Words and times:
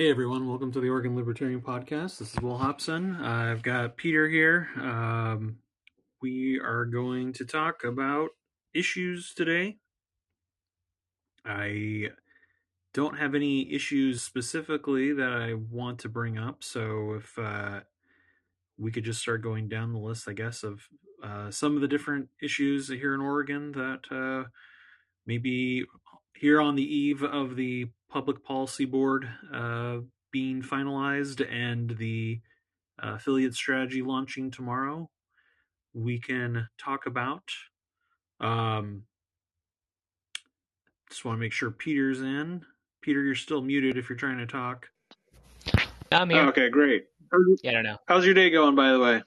Hey 0.00 0.08
everyone, 0.08 0.48
welcome 0.48 0.72
to 0.72 0.80
the 0.80 0.88
Oregon 0.88 1.14
Libertarian 1.14 1.60
Podcast. 1.60 2.16
This 2.16 2.32
is 2.32 2.40
Will 2.40 2.56
Hobson. 2.56 3.16
I've 3.16 3.62
got 3.62 3.98
Peter 3.98 4.30
here. 4.30 4.70
Um, 4.80 5.58
we 6.22 6.58
are 6.58 6.86
going 6.86 7.34
to 7.34 7.44
talk 7.44 7.84
about 7.84 8.30
issues 8.72 9.34
today. 9.34 9.76
I 11.44 12.12
don't 12.94 13.18
have 13.18 13.34
any 13.34 13.70
issues 13.74 14.22
specifically 14.22 15.12
that 15.12 15.34
I 15.34 15.52
want 15.52 15.98
to 15.98 16.08
bring 16.08 16.38
up, 16.38 16.64
so 16.64 17.18
if 17.18 17.38
uh, 17.38 17.80
we 18.78 18.90
could 18.90 19.04
just 19.04 19.20
start 19.20 19.42
going 19.42 19.68
down 19.68 19.92
the 19.92 19.98
list, 19.98 20.26
I 20.26 20.32
guess, 20.32 20.62
of 20.62 20.80
uh, 21.22 21.50
some 21.50 21.74
of 21.74 21.82
the 21.82 21.88
different 21.88 22.30
issues 22.42 22.88
here 22.88 23.12
in 23.14 23.20
Oregon 23.20 23.72
that 23.72 24.00
uh, 24.10 24.48
maybe 25.26 25.84
here 26.34 26.58
on 26.58 26.74
the 26.74 26.96
eve 26.96 27.22
of 27.22 27.54
the 27.56 27.90
public 28.10 28.44
policy 28.44 28.84
board 28.84 29.28
uh, 29.52 29.98
being 30.32 30.62
finalized 30.62 31.46
and 31.50 31.90
the 31.96 32.40
uh, 33.02 33.14
affiliate 33.14 33.54
strategy 33.54 34.02
launching 34.02 34.50
tomorrow, 34.50 35.08
we 35.94 36.18
can 36.18 36.68
talk 36.78 37.06
about. 37.06 37.44
Um, 38.40 39.02
just 41.08 41.24
want 41.24 41.36
to 41.36 41.40
make 41.40 41.52
sure 41.52 41.70
Peter's 41.70 42.20
in. 42.20 42.64
Peter, 43.02 43.22
you're 43.22 43.34
still 43.34 43.62
muted 43.62 43.96
if 43.96 44.08
you're 44.08 44.18
trying 44.18 44.38
to 44.38 44.46
talk. 44.46 44.88
I'm 46.12 46.30
here. 46.30 46.42
Oh, 46.42 46.48
okay, 46.48 46.68
great. 46.68 47.06
Yeah, 47.62 47.70
I 47.70 47.74
don't 47.74 47.84
know. 47.84 47.96
How's 48.06 48.24
your 48.24 48.34
day 48.34 48.50
going, 48.50 48.74
by 48.74 48.92
the 48.92 48.98
way? 48.98 49.22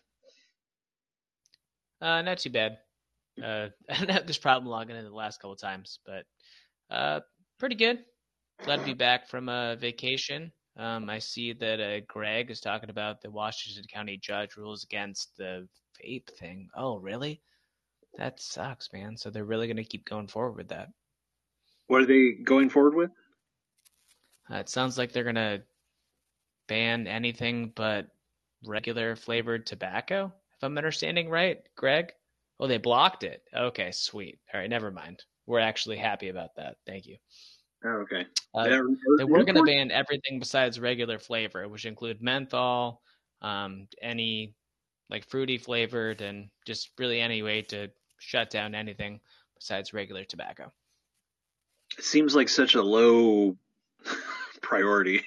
Uh, 2.02 2.22
not 2.22 2.40
too 2.40 2.50
bad. 2.50 2.78
Uh, 3.42 3.68
I 3.90 3.94
had 3.94 4.28
this 4.28 4.38
problem 4.38 4.70
logging 4.70 4.96
in 4.96 5.04
the 5.04 5.12
last 5.12 5.42
couple 5.42 5.56
times, 5.56 6.00
but 6.06 6.26
uh, 6.90 7.22
pretty 7.60 7.76
good. 7.76 8.00
Glad 8.64 8.80
to 8.80 8.86
be 8.86 8.94
back 8.94 9.28
from 9.28 9.50
a 9.50 9.76
vacation. 9.76 10.50
Um, 10.78 11.10
I 11.10 11.20
see 11.20 11.52
that 11.52 11.82
uh, 11.82 12.00
Greg 12.08 12.50
is 12.50 12.62
talking 12.62 12.90
about 12.90 13.22
the 13.22 13.30
Washington 13.30 13.84
County 13.94 14.18
judge 14.18 14.56
rules 14.56 14.86
against 14.86 15.36
the 15.38 15.68
vape 16.02 16.30
thing. 16.40 16.70
Oh, 16.74 16.96
really? 16.96 17.42
That 18.18 18.40
sucks, 18.40 18.92
man. 18.94 19.18
So 19.18 19.30
they're 19.30 19.44
really 19.44 19.68
going 19.68 19.78
to 19.78 19.84
keep 19.84 20.06
going 20.06 20.28
forward 20.28 20.56
with 20.56 20.70
that. 20.70 20.88
What 21.88 22.04
are 22.04 22.06
they 22.06 22.32
going 22.42 22.70
forward 22.70 22.96
with? 22.96 23.12
Uh, 24.50 24.56
it 24.56 24.70
sounds 24.70 24.98
like 24.98 25.12
they're 25.12 25.24
going 25.24 25.36
to 25.36 25.62
ban 26.68 27.06
anything 27.06 27.74
but 27.76 28.08
regular 28.66 29.18
flavored 29.18 29.66
tobacco, 29.66 30.32
if 30.56 30.64
I'm 30.64 30.78
understanding 30.78 31.30
right, 31.30 31.60
Greg? 31.76 32.14
Oh, 32.62 32.68
they 32.68 32.78
blocked 32.78 33.24
it. 33.24 33.44
Okay, 33.54 33.92
sweet. 33.92 34.40
All 34.54 34.60
right, 34.62 34.70
never 34.70 34.90
mind. 34.90 35.22
We're 35.46 35.60
actually 35.60 35.98
happy 35.98 36.30
about 36.30 36.56
that. 36.56 36.78
Thank 36.88 37.08
you. 37.08 37.18
Oh, 37.86 38.04
okay. 38.04 38.26
Uh, 38.56 38.68
Yeah, 38.70 38.82
they 39.18 39.24
were 39.26 39.44
going 39.44 39.56
to 39.56 39.64
ban 39.64 39.92
everything 39.92 40.40
besides 40.40 40.80
regular 40.80 41.20
flavor, 41.20 41.68
which 41.68 41.86
include 41.86 42.22
menthol, 42.22 43.02
um, 43.42 43.88
any 44.02 44.56
like 45.10 45.26
fruity 45.26 45.58
flavored, 45.58 46.22
and 46.22 46.50
just 46.66 46.92
really 46.98 47.20
any 47.20 47.42
way 47.44 47.62
to 47.64 47.90
shut 48.20 48.50
down 48.50 48.74
anything 48.74 49.20
besides 49.56 49.94
regular 49.94 50.24
tobacco. 50.24 50.72
It 51.98 52.04
seems 52.04 52.36
like 52.36 52.50
such 52.50 52.76
a 52.76 52.82
low 52.82 53.58
priority. 54.62 55.24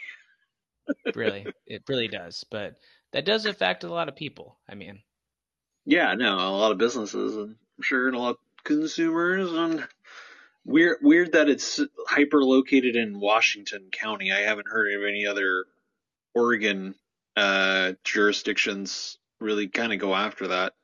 Really, 1.14 1.46
it 1.66 1.82
really 1.88 2.08
does. 2.08 2.44
But 2.50 2.78
that 3.12 3.24
does 3.24 3.46
affect 3.46 3.84
a 3.84 3.88
lot 3.88 4.08
of 4.08 4.16
people. 4.16 4.58
I 4.68 4.74
mean, 4.74 5.02
Yeah, 5.84 6.14
no, 6.14 6.34
a 6.36 6.50
lot 6.50 6.72
of 6.72 6.78
businesses, 6.78 7.36
and 7.36 7.56
I'm 7.78 7.82
sure, 7.82 8.08
and 8.08 8.16
a 8.16 8.18
lot 8.18 8.30
of 8.30 8.64
consumers, 8.64 9.52
and 9.52 9.86
weird, 10.66 10.98
weird 11.00 11.32
that 11.32 11.48
it's 11.48 11.80
hyper 12.08 12.42
located 12.42 12.96
in 12.96 13.20
Washington 13.20 13.88
County. 13.90 14.32
I 14.32 14.40
haven't 14.40 14.68
heard 14.68 14.92
of 14.92 15.04
any 15.08 15.26
other 15.26 15.64
Oregon 16.34 16.94
uh, 17.36 17.92
jurisdictions 18.04 19.18
really 19.40 19.68
kind 19.68 19.92
of 19.92 19.98
go 19.98 20.14
after 20.14 20.48
that. 20.48 20.74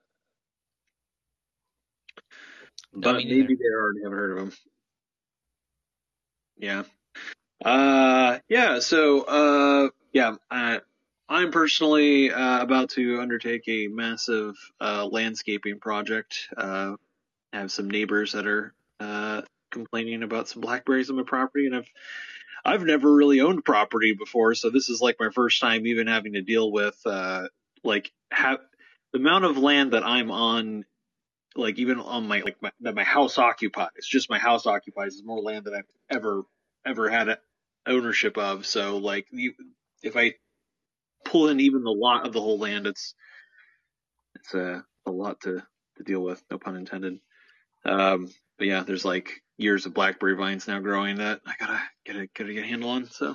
But 2.94 3.16
maybe 3.16 3.54
they 3.54 3.74
already 3.74 4.02
haven't 4.02 4.18
heard 4.18 4.30
of 4.32 4.38
them. 4.38 4.52
Yeah. 6.58 6.82
Uh, 7.64 8.38
yeah. 8.48 8.78
So, 8.80 9.22
uh, 9.22 9.88
yeah. 10.12 10.36
I, 10.50 10.80
I'm 11.28 11.50
personally 11.50 12.30
uh, 12.30 12.62
about 12.62 12.90
to 12.90 13.20
undertake 13.20 13.62
a 13.66 13.88
massive 13.88 14.54
uh, 14.80 15.06
landscaping 15.10 15.80
project. 15.80 16.48
Uh, 16.54 16.96
I 17.54 17.58
have 17.58 17.72
some 17.72 17.88
neighbors 17.88 18.32
that 18.32 18.46
are 18.46 18.74
uh, 19.00 19.42
complaining 19.72 20.22
about 20.22 20.48
some 20.48 20.60
blackberries 20.60 21.10
on 21.10 21.16
my 21.16 21.24
property, 21.24 21.66
and 21.66 21.76
I've 21.76 21.88
I've 22.64 22.84
never 22.84 23.12
really 23.12 23.40
owned 23.40 23.64
property 23.64 24.12
before, 24.12 24.54
so 24.54 24.70
this 24.70 24.88
is 24.88 25.00
like 25.00 25.16
my 25.18 25.30
first 25.30 25.60
time 25.60 25.86
even 25.86 26.06
having 26.06 26.34
to 26.34 26.42
deal 26.42 26.70
with 26.70 26.96
uh, 27.04 27.48
like 27.82 28.12
have 28.30 28.60
the 29.12 29.18
amount 29.18 29.44
of 29.44 29.58
land 29.58 29.92
that 29.92 30.06
I'm 30.06 30.30
on 30.30 30.84
like 31.56 31.78
even 31.78 31.98
on 32.00 32.26
my 32.28 32.40
like 32.40 32.56
my, 32.62 32.72
that 32.80 32.94
my 32.94 33.04
house 33.04 33.38
occupies, 33.38 33.88
just 34.02 34.30
my 34.30 34.38
house 34.38 34.66
occupies 34.66 35.14
is 35.14 35.24
more 35.24 35.40
land 35.40 35.64
than 35.64 35.74
I've 35.74 35.90
ever 36.10 36.42
ever 36.86 37.08
had 37.10 37.38
ownership 37.86 38.38
of. 38.38 38.66
So 38.66 38.98
like 38.98 39.26
if 40.02 40.16
I 40.16 40.34
pull 41.24 41.48
in 41.48 41.60
even 41.60 41.84
the 41.84 41.90
lot 41.90 42.26
of 42.26 42.32
the 42.32 42.40
whole 42.40 42.58
land, 42.58 42.86
it's 42.86 43.14
it's 44.36 44.54
a 44.54 44.84
a 45.06 45.10
lot 45.10 45.40
to 45.42 45.62
to 45.96 46.04
deal 46.04 46.22
with. 46.22 46.42
No 46.50 46.58
pun 46.58 46.76
intended. 46.76 47.18
Um, 47.84 48.30
but 48.62 48.68
yeah, 48.68 48.84
there's 48.84 49.04
like 49.04 49.42
years 49.56 49.86
of 49.86 49.94
blackberry 49.94 50.36
vines 50.36 50.68
now 50.68 50.78
growing 50.78 51.16
that 51.16 51.40
I 51.44 51.54
gotta 51.58 51.80
get 52.06 52.14
a 52.14 52.28
gotta 52.28 52.54
get 52.54 52.62
a 52.62 52.66
handle 52.68 52.90
on. 52.90 53.06
So, 53.06 53.34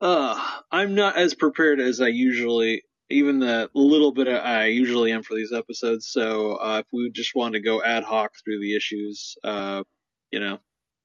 uh, 0.00 0.48
I'm 0.68 0.96
not 0.96 1.16
as 1.16 1.34
prepared 1.34 1.78
as 1.78 2.00
I 2.00 2.08
usually 2.08 2.82
even 3.08 3.38
the 3.38 3.70
little 3.72 4.10
bit 4.10 4.26
I 4.26 4.66
usually 4.66 5.12
am 5.12 5.22
for 5.22 5.36
these 5.36 5.52
episodes. 5.52 6.08
So 6.08 6.56
uh, 6.56 6.82
if 6.84 6.86
we 6.92 7.08
just 7.12 7.36
want 7.36 7.54
to 7.54 7.60
go 7.60 7.84
ad 7.84 8.02
hoc 8.02 8.32
through 8.44 8.58
the 8.58 8.74
issues, 8.74 9.36
uh, 9.44 9.84
you 10.32 10.40
know, 10.40 10.58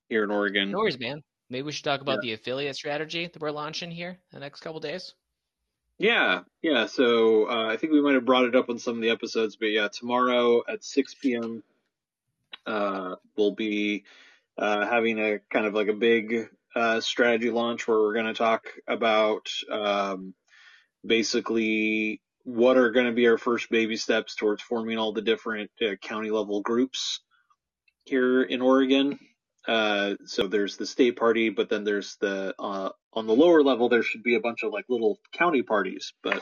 here 0.10 0.24
in 0.24 0.32
Oregon, 0.32 0.72
No 0.72 0.80
worries, 0.80 1.00
man. 1.00 1.22
Maybe 1.48 1.62
we 1.62 1.72
should 1.72 1.86
talk 1.86 2.02
about 2.02 2.22
the 2.22 2.34
affiliate 2.34 2.76
strategy 2.76 3.30
that 3.32 3.40
we're 3.40 3.52
launching 3.52 3.92
here 3.92 4.18
the 4.34 4.40
next 4.40 4.62
couple 4.62 4.80
days. 4.80 5.14
yeah, 6.00 6.40
yeah. 6.64 6.88
So 6.88 7.48
uh, 7.48 7.68
I 7.68 7.78
think 7.78 7.94
we 7.94 8.02
might 8.02 8.16
have 8.16 8.26
brought 8.26 8.46
it 8.46 8.56
up 8.56 8.68
on 8.68 8.80
some 8.80 8.96
of 8.96 9.02
the 9.04 9.12
episodes, 9.12 9.58
but 9.58 9.68
yeah, 9.68 9.90
tomorrow 9.90 10.64
at 10.68 10.84
6 10.84 11.14
p.m. 11.22 11.62
Uh, 12.66 13.16
we'll 13.38 13.56
be 13.56 14.06
uh, 14.58 14.86
having 14.86 15.20
a 15.20 15.40
kind 15.52 15.66
of 15.66 15.74
like 15.74 15.88
a 15.88 15.94
big 15.94 16.50
uh, 16.76 17.00
strategy 17.02 17.50
launch 17.50 17.88
where 17.88 18.00
we're 18.00 18.14
going 18.14 18.26
to 18.26 18.34
talk 18.34 18.68
about 18.88 19.48
um, 19.72 20.34
basically 21.06 22.22
what 22.44 22.78
are 22.78 22.92
going 22.92 23.06
to 23.06 23.12
be 23.12 23.28
our 23.28 23.38
first 23.38 23.70
baby 23.70 23.98
steps 23.98 24.36
towards 24.36 24.62
forming 24.62 24.98
all 24.98 25.14
the 25.14 25.22
different 25.22 25.72
uh, 25.82 25.96
county 26.02 26.32
level 26.32 26.62
groups 26.62 27.22
here 28.06 28.42
in 28.42 28.62
Oregon. 28.62 29.20
Uh, 29.68 30.16
so 30.26 30.48
there's 30.48 30.78
the 30.78 30.86
state 30.86 31.16
party, 31.16 31.50
but 31.50 31.70
then 31.70 31.84
there's 31.84 32.18
the 32.22 32.56
uh, 32.58 32.90
on 33.14 33.28
the 33.28 33.36
lower 33.36 33.62
level 33.62 33.90
there 33.90 34.04
should 34.04 34.24
be 34.24 34.36
a 34.36 34.40
bunch 34.40 34.64
of 34.64 34.72
like 34.72 34.86
little 34.90 35.20
county 35.34 35.62
parties, 35.62 36.14
but 36.24 36.42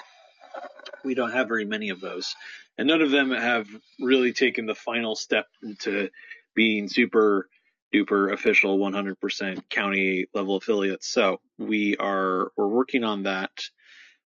we 1.03 1.16
don't 1.16 1.31
have 1.31 1.47
very 1.47 1.66
many 1.66 1.90
of 1.90 2.01
those, 2.01 2.35
and 2.78 2.88
none 2.88 3.01
of 3.01 3.12
them 3.12 3.31
have 3.31 3.68
really 4.00 4.34
taken 4.34 4.66
the 4.66 4.75
final 4.75 5.16
step 5.16 5.47
into 5.63 6.09
being 6.56 6.88
super 6.90 7.50
duper 7.94 8.34
official 8.34 8.78
100% 8.78 9.69
county 9.69 10.28
level 10.34 10.57
affiliates. 10.57 11.07
So 11.07 11.40
we 11.57 11.95
are 11.97 12.51
we're 12.57 12.68
working 12.68 13.03
on 13.03 13.23
that, 13.23 13.51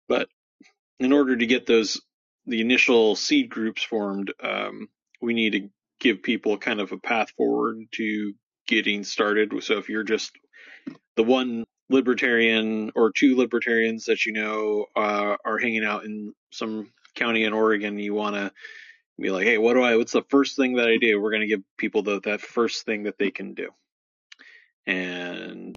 but 0.08 0.28
in 1.00 1.12
order 1.12 1.36
to 1.36 1.46
get 1.46 1.66
those 1.66 2.00
the 2.46 2.60
initial 2.60 3.14
seed 3.14 3.50
groups 3.50 3.82
formed, 3.82 4.32
um, 4.42 4.88
we 5.20 5.34
need 5.34 5.52
to 5.52 5.68
give 6.00 6.22
people 6.22 6.56
kind 6.56 6.80
of 6.80 6.92
a 6.92 6.98
path 6.98 7.30
forward 7.36 7.76
to 7.92 8.32
getting 8.66 9.04
started. 9.04 9.52
So 9.62 9.78
if 9.78 9.88
you're 9.88 10.04
just 10.04 10.32
the 11.16 11.24
one 11.24 11.64
libertarian 11.90 12.92
or 12.94 13.12
two 13.12 13.36
libertarians 13.36 14.06
that 14.06 14.26
you 14.26 14.32
know 14.32 14.86
uh, 14.96 15.36
are 15.44 15.58
hanging 15.58 15.84
out 15.84 16.04
in 16.04 16.34
some 16.50 16.92
county 17.14 17.44
in 17.44 17.52
Oregon, 17.52 17.98
you 17.98 18.14
want 18.14 18.36
to 18.36 18.52
be 19.20 19.30
like, 19.30 19.44
hey, 19.44 19.58
what 19.58 19.74
do 19.74 19.82
I? 19.82 19.96
What's 19.96 20.12
the 20.12 20.22
first 20.28 20.56
thing 20.56 20.76
that 20.76 20.88
I 20.88 20.96
do? 20.96 21.20
We're 21.20 21.30
going 21.30 21.42
to 21.42 21.48
give 21.48 21.62
people 21.76 22.02
the, 22.02 22.20
that 22.20 22.40
first 22.40 22.84
thing 22.84 23.04
that 23.04 23.18
they 23.18 23.30
can 23.30 23.54
do, 23.54 23.70
and 24.86 25.76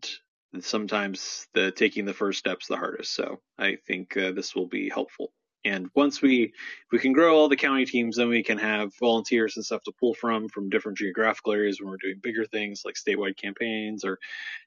sometimes 0.60 1.48
the 1.54 1.72
taking 1.72 2.06
the 2.06 2.14
first 2.14 2.40
step's 2.40 2.68
the 2.68 2.78
hardest. 2.78 3.14
So 3.14 3.40
I 3.58 3.78
think 3.88 4.16
uh, 4.18 4.32
this 4.32 4.56
will 4.56 4.68
be 4.68 4.90
helpful. 4.90 5.32
And 5.64 5.90
once 5.94 6.22
we 6.22 6.54
we 6.92 6.98
can 7.00 7.14
grow 7.14 7.36
all 7.38 7.48
the 7.48 7.56
county 7.56 7.86
teams, 7.86 8.18
then 8.18 8.30
we 8.30 8.42
can 8.44 8.58
have 8.58 8.96
volunteers 9.00 9.56
and 9.58 9.66
stuff 9.66 9.84
to 9.84 9.92
pull 9.92 10.14
from 10.16 10.50
from 10.50 10.70
different 10.70 10.98
geographical 10.98 11.54
areas 11.54 11.80
when 11.80 11.90
we're 11.90 11.98
doing 11.98 12.20
bigger 12.22 12.46
things 12.46 12.82
like 12.84 12.96
statewide 12.96 13.38
campaigns 13.38 14.04
or 14.04 14.18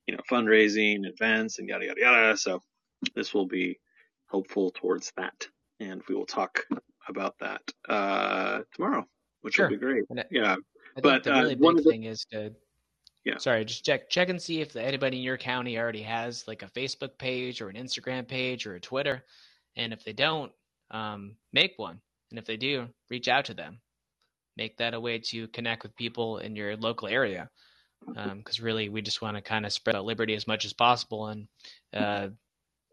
you 0.07 0.15
know 0.15 0.23
fundraising, 0.31 1.05
events, 1.07 1.59
and 1.59 1.69
yada 1.69 1.87
yada 1.87 2.01
yada. 2.01 2.37
So 2.37 2.63
this 3.15 3.35
will 3.35 3.47
be 3.47 3.79
helpful 4.31 4.71
towards 4.71 5.13
that, 5.17 5.49
and 5.81 6.01
we 6.09 6.15
will 6.15 6.27
talk 6.27 6.65
about 7.09 7.39
that 7.41 7.63
uh, 7.89 8.61
tomorrow, 8.75 9.05
which 9.43 9.55
Sure. 9.57 9.67
will 9.69 9.77
be 9.77 9.81
great. 9.81 10.05
I- 10.17 10.25
Yeah, 10.31 10.57
I 10.97 11.01
But, 11.01 11.25
the 11.25 11.35
uh, 11.35 11.43
really 11.43 11.57
one 11.57 11.77
big 11.77 11.85
the- 11.85 11.91
thing 11.91 12.05
is 12.05 12.25
to 12.33 12.55
Yeah. 13.25 13.39
Sorry, 13.39 13.65
just 13.65 13.85
check 13.85 14.09
check 14.11 14.29
and 14.29 14.41
see 14.41 14.61
if 14.61 14.77
anybody 14.77 15.17
in 15.17 15.23
your 15.25 15.39
county 15.39 15.77
already 15.77 16.03
has 16.03 16.47
like 16.47 16.63
a 16.63 16.69
Facebook 16.69 17.19
page 17.19 17.61
or 17.61 17.69
an 17.69 17.75
Instagram 17.77 18.29
page 18.29 18.65
or 18.67 18.77
a 18.77 18.81
Twitter, 18.81 19.25
and 19.77 19.93
if 19.93 20.05
they 20.05 20.13
don't, 20.13 20.53
um, 20.95 21.37
make 21.53 21.75
one. 21.77 22.01
And 22.31 22.39
if 22.39 22.47
they 22.47 22.57
do, 22.57 22.89
reach 23.11 23.29
out 23.29 23.47
to 23.47 23.55
them. 23.55 23.81
Make 24.57 24.79
that 24.79 24.95
a 24.95 25.01
way 25.01 25.19
to 25.19 25.49
connect 25.49 25.83
with 25.83 25.97
people 25.97 26.39
in 26.39 26.57
your 26.57 26.77
local 26.77 27.09
area. 27.09 27.51
Because 28.07 28.59
um, 28.61 28.65
really, 28.65 28.89
we 28.89 29.03
just 29.03 29.21
want 29.21 29.37
to 29.37 29.43
kind 29.43 29.67
of 29.67 29.73
spread 29.73 29.97
out 29.97 30.05
liberty 30.05 30.35
as 30.35 30.47
much 30.47 30.65
as 30.65 30.73
possible. 30.73 31.29
And 31.29 31.49
uh, 31.93 32.29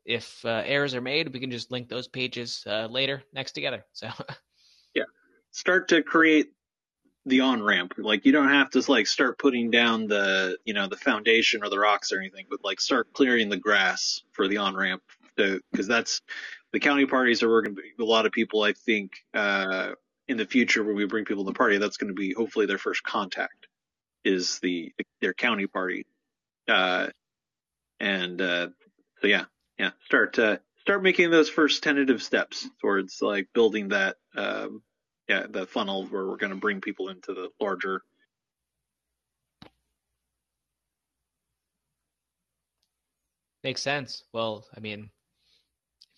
if 0.06 0.44
uh, 0.46 0.64
errors 0.66 0.96
are 0.96 1.02
made, 1.02 1.32
we 1.32 1.40
can 1.40 1.52
just 1.52 1.72
link 1.72 1.88
those 1.88 2.08
pages 2.08 2.64
uh, 2.66 2.88
later 2.88 3.22
next 3.34 3.52
together. 3.52 3.86
So, 3.94 4.10
yeah, 4.96 5.04
start 5.52 5.90
to 5.90 6.02
create 6.02 6.52
the 7.26 7.42
on 7.42 7.62
ramp. 7.62 7.94
Like 7.98 8.26
you 8.26 8.32
don't 8.32 8.50
have 8.50 8.72
to 8.72 8.84
like 8.92 9.06
start 9.06 9.38
putting 9.38 9.70
down 9.70 10.08
the 10.08 10.58
you 10.66 10.74
know 10.74 10.88
the 10.88 10.98
foundation 10.98 11.64
or 11.64 11.70
the 11.70 11.78
rocks 11.78 12.12
or 12.12 12.20
anything, 12.20 12.46
but 12.50 12.64
like 12.64 12.82
start 12.82 13.14
clearing 13.14 13.50
the 13.50 13.58
grass 13.58 14.24
for 14.32 14.48
the 14.48 14.58
on 14.58 14.76
ramp 14.76 15.04
because 15.36 15.88
that's 15.88 16.22
the 16.72 16.80
county 16.80 17.06
parties 17.06 17.44
are 17.44 17.62
going 17.62 17.76
to 17.76 17.82
be 17.82 18.04
a 18.04 18.06
lot 18.06 18.26
of 18.26 18.32
people. 18.32 18.64
I 18.64 18.74
think 18.74 19.12
uh, 19.34 19.92
in 20.28 20.38
the 20.38 20.46
future 20.46 20.84
when 20.84 20.96
we 20.96 21.06
bring 21.06 21.26
people 21.26 21.44
to 21.46 21.52
the 21.52 21.58
party, 21.58 21.78
that's 21.78 21.98
going 21.98 22.10
to 22.10 22.20
be 22.20 22.34
hopefully 22.34 22.66
their 22.66 22.78
first 22.78 23.04
contact 23.04 23.68
is 24.24 24.60
the 24.60 24.94
their 25.20 25.34
county 25.34 25.68
party, 25.68 26.06
uh, 26.68 27.08
and 28.00 28.42
uh, 28.42 28.68
so 29.22 29.28
yeah, 29.28 29.46
yeah, 29.78 29.92
start 30.06 30.38
uh, 30.40 30.58
start 30.82 31.04
making 31.04 31.32
those 31.32 31.50
first 31.50 31.84
tentative 31.84 32.22
steps 32.22 32.68
towards 32.80 33.22
like 33.22 33.48
building 33.54 33.90
that 33.90 34.18
um, 34.36 34.82
yeah 35.28 35.46
the 35.50 35.66
funnel 35.66 36.06
where 36.06 36.26
we're 36.26 36.38
going 36.38 36.54
to 36.54 36.60
bring 36.60 36.82
people 36.82 37.10
into 37.10 37.34
the 37.34 37.50
larger. 37.60 38.02
Makes 43.64 43.82
sense. 43.82 44.24
Well, 44.34 44.66
I 44.76 44.80
mean, 44.80 45.12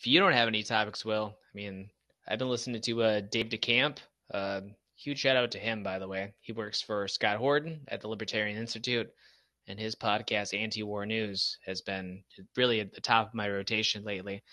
if 0.04 0.08
you 0.08 0.20
don't 0.20 0.34
have 0.34 0.50
any 0.50 0.64
topics, 0.64 1.06
Will, 1.06 1.34
I 1.34 1.56
mean, 1.56 1.90
I've 2.28 2.38
been 2.38 2.50
listening 2.50 2.82
to 2.82 3.04
uh, 3.04 3.22
Dave 3.22 3.48
DeCamp. 3.48 4.00
Uh, 4.34 4.60
huge 4.98 5.20
shout 5.20 5.38
out 5.38 5.52
to 5.52 5.60
him, 5.60 5.82
by 5.82 5.98
the 5.98 6.10
way. 6.10 6.34
He 6.42 6.52
works 6.52 6.82
for 6.82 7.08
Scott 7.08 7.38
Horton 7.38 7.80
at 7.88 8.02
the 8.02 8.10
Libertarian 8.10 8.58
Institute, 8.58 9.10
and 9.66 9.80
his 9.80 9.96
podcast, 9.96 10.60
Anti 10.60 10.84
War 10.84 11.06
News, 11.06 11.58
has 11.66 11.80
been 11.80 12.22
really 12.58 12.82
at 12.82 12.94
the 12.94 13.00
top 13.00 13.30
of 13.30 13.34
my 13.34 13.50
rotation 13.50 14.04
lately. 14.04 14.44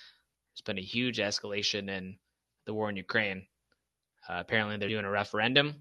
There's 0.52 0.64
been 0.64 0.78
a 0.78 0.82
huge 0.82 1.18
escalation 1.18 1.90
in 1.90 2.16
the 2.64 2.72
war 2.72 2.88
in 2.88 2.94
Ukraine. 2.94 3.44
Uh, 4.28 4.34
apparently, 4.38 4.76
they're 4.76 4.88
doing 4.88 5.04
a 5.04 5.10
referendum 5.10 5.74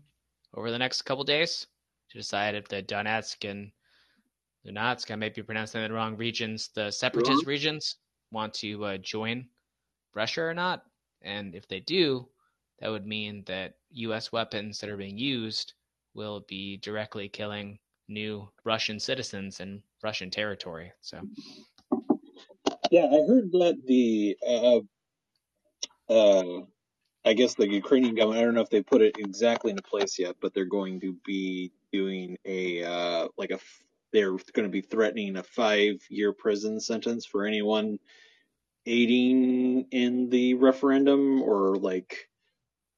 over 0.55 0.71
the 0.71 0.79
next 0.79 1.03
couple 1.03 1.23
days 1.23 1.67
to 2.09 2.17
decide 2.17 2.55
if 2.55 2.67
the 2.67 2.81
Donetsk 2.81 3.47
and 3.47 3.71
Donetsk, 4.65 5.11
I 5.11 5.15
might 5.15 5.35
be 5.35 5.43
pronouncing 5.43 5.81
that 5.81 5.93
wrong, 5.93 6.17
regions, 6.17 6.69
the 6.73 6.89
separatist 6.89 7.45
regions, 7.45 7.97
want 8.31 8.55
to 8.55 8.83
uh, 8.85 8.97
join 8.97 9.45
Russia 10.13 10.41
or 10.41 10.53
not. 10.53 10.83
And 11.21 11.55
if 11.55 11.67
they 11.67 11.79
do, 11.79 12.27
that 12.79 12.89
would 12.89 13.05
mean 13.05 13.43
that 13.47 13.75
U.S. 13.91 14.31
weapons 14.31 14.79
that 14.79 14.89
are 14.89 14.97
being 14.97 15.17
used 15.17 15.73
will 16.13 16.41
be 16.47 16.77
directly 16.77 17.29
killing 17.29 17.79
new 18.07 18.49
Russian 18.63 18.99
citizens 18.99 19.59
in 19.59 19.81
Russian 20.03 20.31
territory. 20.31 20.91
So, 21.01 21.21
yeah, 22.91 23.05
I 23.05 23.27
heard 23.27 23.51
that 23.51 23.77
the, 23.85 24.37
uh, 24.47 24.79
uh, 26.11 26.61
I 27.25 27.33
guess 27.33 27.55
the 27.55 27.69
Ukrainian 27.69 28.15
government, 28.15 28.41
I 28.41 28.45
don't 28.45 28.55
know 28.55 28.61
if 28.61 28.69
they 28.69 28.81
put 28.81 29.01
it 29.01 29.17
exactly 29.19 29.71
into 29.71 29.83
place 29.83 30.17
yet, 30.17 30.37
but 30.41 30.53
they're 30.53 30.65
going 30.65 30.99
to 31.01 31.15
be 31.25 31.71
doing 31.91 32.37
a, 32.45 32.83
uh, 32.83 33.27
like 33.37 33.51
a, 33.51 33.59
they're 34.11 34.31
going 34.31 34.67
to 34.67 34.69
be 34.69 34.81
threatening 34.81 35.35
a 35.37 35.43
five 35.43 36.01
year 36.09 36.33
prison 36.33 36.79
sentence 36.79 37.25
for 37.25 37.45
anyone 37.45 37.99
aiding 38.85 39.87
in 39.91 40.29
the 40.29 40.55
referendum 40.55 41.41
or 41.41 41.75
like 41.75 42.29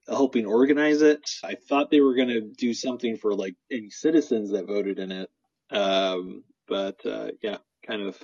helping 0.07 0.45
organize 0.45 1.01
it. 1.01 1.21
I 1.43 1.55
thought 1.55 1.89
they 1.89 2.01
were 2.01 2.15
going 2.15 2.29
to 2.29 2.41
do 2.41 2.73
something 2.73 3.17
for 3.17 3.33
like 3.33 3.55
any 3.71 3.89
citizens 3.89 4.51
that 4.51 4.67
voted 4.67 4.99
in 4.99 5.11
it. 5.11 5.29
Um, 5.69 6.43
but 6.67 7.05
uh, 7.05 7.29
yeah, 7.41 7.57
kind 7.85 8.01
of 8.01 8.17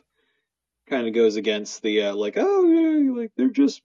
kind 0.90 1.08
of 1.08 1.14
goes 1.14 1.36
against 1.36 1.82
the 1.82 2.04
uh, 2.04 2.16
like 2.16 2.36
oh 2.38 2.66
yeah, 2.66 3.22
like 3.22 3.32
they're 3.36 3.50
just 3.50 3.82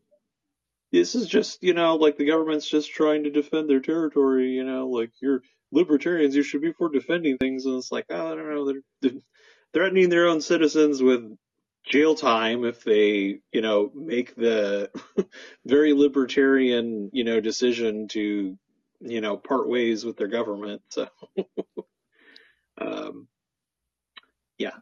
this 0.90 1.14
is 1.14 1.26
just 1.26 1.62
you 1.62 1.74
know 1.74 1.96
like 1.96 2.16
the 2.16 2.26
government's 2.26 2.68
just 2.68 2.92
trying 2.92 3.24
to 3.24 3.30
defend 3.30 3.68
their 3.68 3.80
territory. 3.80 4.50
You 4.50 4.64
know, 4.64 4.88
like 4.88 5.10
you're 5.20 5.42
libertarians, 5.70 6.36
you 6.36 6.42
should 6.42 6.60
be 6.60 6.72
for 6.72 6.90
defending 6.90 7.38
things, 7.38 7.66
and 7.66 7.76
it's 7.76 7.92
like 7.92 8.06
oh, 8.10 8.32
I 8.32 8.34
don't 8.34 8.50
know, 8.50 8.66
they're, 8.66 8.82
they're 9.00 9.20
threatening 9.72 10.08
their 10.08 10.28
own 10.28 10.40
citizens 10.40 11.02
with 11.02 11.36
jail 11.84 12.14
time 12.14 12.64
if 12.64 12.84
they, 12.84 13.40
you 13.52 13.60
know, 13.60 13.90
make 13.94 14.34
the 14.34 14.90
very 15.66 15.92
libertarian, 15.92 17.10
you 17.12 17.24
know, 17.24 17.40
decision 17.40 18.08
to, 18.08 18.56
you 19.00 19.20
know, 19.20 19.36
part 19.36 19.68
ways 19.68 20.04
with 20.04 20.16
their 20.16 20.28
government. 20.28 20.82
So, 20.88 21.08
um, 22.80 23.28
yeah, 24.58 24.76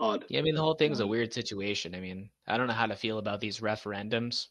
odd. 0.00 0.24
Yeah, 0.28 0.40
I 0.40 0.42
mean, 0.42 0.54
the 0.54 0.62
whole 0.62 0.74
thing's 0.74 1.00
a 1.00 1.06
weird 1.06 1.32
situation. 1.32 1.94
I 1.94 2.00
mean, 2.00 2.30
I 2.46 2.56
don't 2.56 2.66
know 2.66 2.72
how 2.72 2.86
to 2.86 2.96
feel 2.96 3.18
about 3.18 3.40
these 3.40 3.60
referendums. 3.60 4.46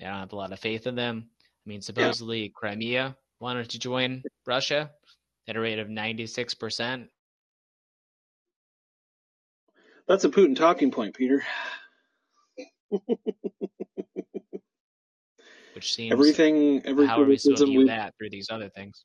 I 0.00 0.04
don't 0.04 0.14
have 0.14 0.32
a 0.32 0.36
lot 0.36 0.52
of 0.52 0.60
faith 0.60 0.86
in 0.86 0.94
them. 0.94 1.28
I 1.66 1.68
mean, 1.68 1.80
supposedly 1.80 2.42
yeah. 2.42 2.48
Crimea 2.54 3.16
wanted 3.40 3.70
to 3.70 3.78
join 3.78 4.22
Russia 4.46 4.90
at 5.48 5.56
a 5.56 5.60
rate 5.60 5.78
of 5.78 5.88
96%. 5.88 7.08
That's 10.08 10.24
a 10.24 10.28
Putin 10.28 10.56
talking 10.56 10.90
point, 10.90 11.14
Peter. 11.14 11.44
Which 15.74 15.94
seems 15.94 16.12
everything. 16.12 16.82
Every 16.84 17.06
how 17.06 17.20
are 17.20 17.24
we 17.24 17.38
supposed 17.38 17.62
to 17.62 17.66
view 17.66 17.86
that 17.86 18.14
through 18.18 18.30
these 18.30 18.48
other 18.50 18.68
things? 18.68 19.04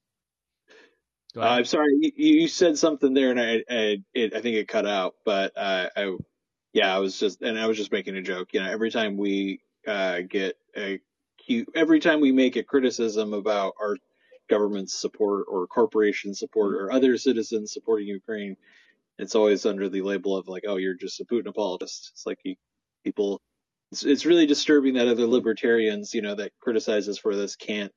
Uh, 1.36 1.42
I'm 1.42 1.66
sorry, 1.66 1.90
you, 2.00 2.12
you, 2.16 2.48
said 2.48 2.78
something 2.78 3.14
there, 3.14 3.30
and 3.30 3.40
I, 3.40 3.64
I, 3.70 3.98
it, 4.16 4.34
I 4.34 4.42
think 4.42 4.56
it 4.56 4.68
cut 4.68 4.88
out. 4.88 5.16
But 5.24 5.54
uh, 5.56 5.90
I, 5.96 6.18
yeah, 6.74 6.96
I 6.96 7.00
was 7.00 7.20
just, 7.20 7.42
and 7.44 7.60
I 7.60 7.68
was 7.68 7.78
just 7.78 7.92
making 7.92 8.16
a 8.18 8.22
joke. 8.22 8.50
You 8.54 8.62
know, 8.62 8.72
every 8.72 8.90
time 8.90 9.18
we 9.18 9.62
uh, 9.88 10.22
get 10.28 10.58
a, 10.76 11.00
every 11.76 12.00
time 12.00 12.22
we 12.22 12.32
make 12.32 12.56
a 12.56 12.64
criticism 12.64 13.34
about 13.34 13.74
our 13.80 13.98
government's 14.50 15.00
support 15.00 15.46
or 15.50 15.68
corporation 15.68 16.34
support 16.34 16.74
or 16.76 16.92
other 16.92 17.18
citizens 17.18 17.72
supporting 17.72 18.08
Ukraine, 18.08 18.58
it's 19.18 19.36
always 19.36 19.66
under 19.66 19.90
the 19.90 20.02
label 20.02 20.38
of 20.38 20.48
like, 20.48 20.64
oh, 20.68 20.78
you're 20.78 20.96
just 20.96 21.20
a 21.20 21.26
Putin 21.26 21.48
apologist. 21.48 22.12
It's 22.14 22.26
like 22.26 22.40
you, 22.44 22.56
people, 23.04 23.42
it's, 23.92 24.04
it's 24.04 24.26
really 24.26 24.46
disturbing 24.46 24.96
that 24.96 25.08
other 25.08 25.26
libertarians, 25.28 26.14
you 26.14 26.22
know, 26.22 26.36
that 26.36 26.52
criticize 26.62 27.10
us 27.10 27.18
for 27.18 27.36
this 27.36 27.56
can't 27.56 27.92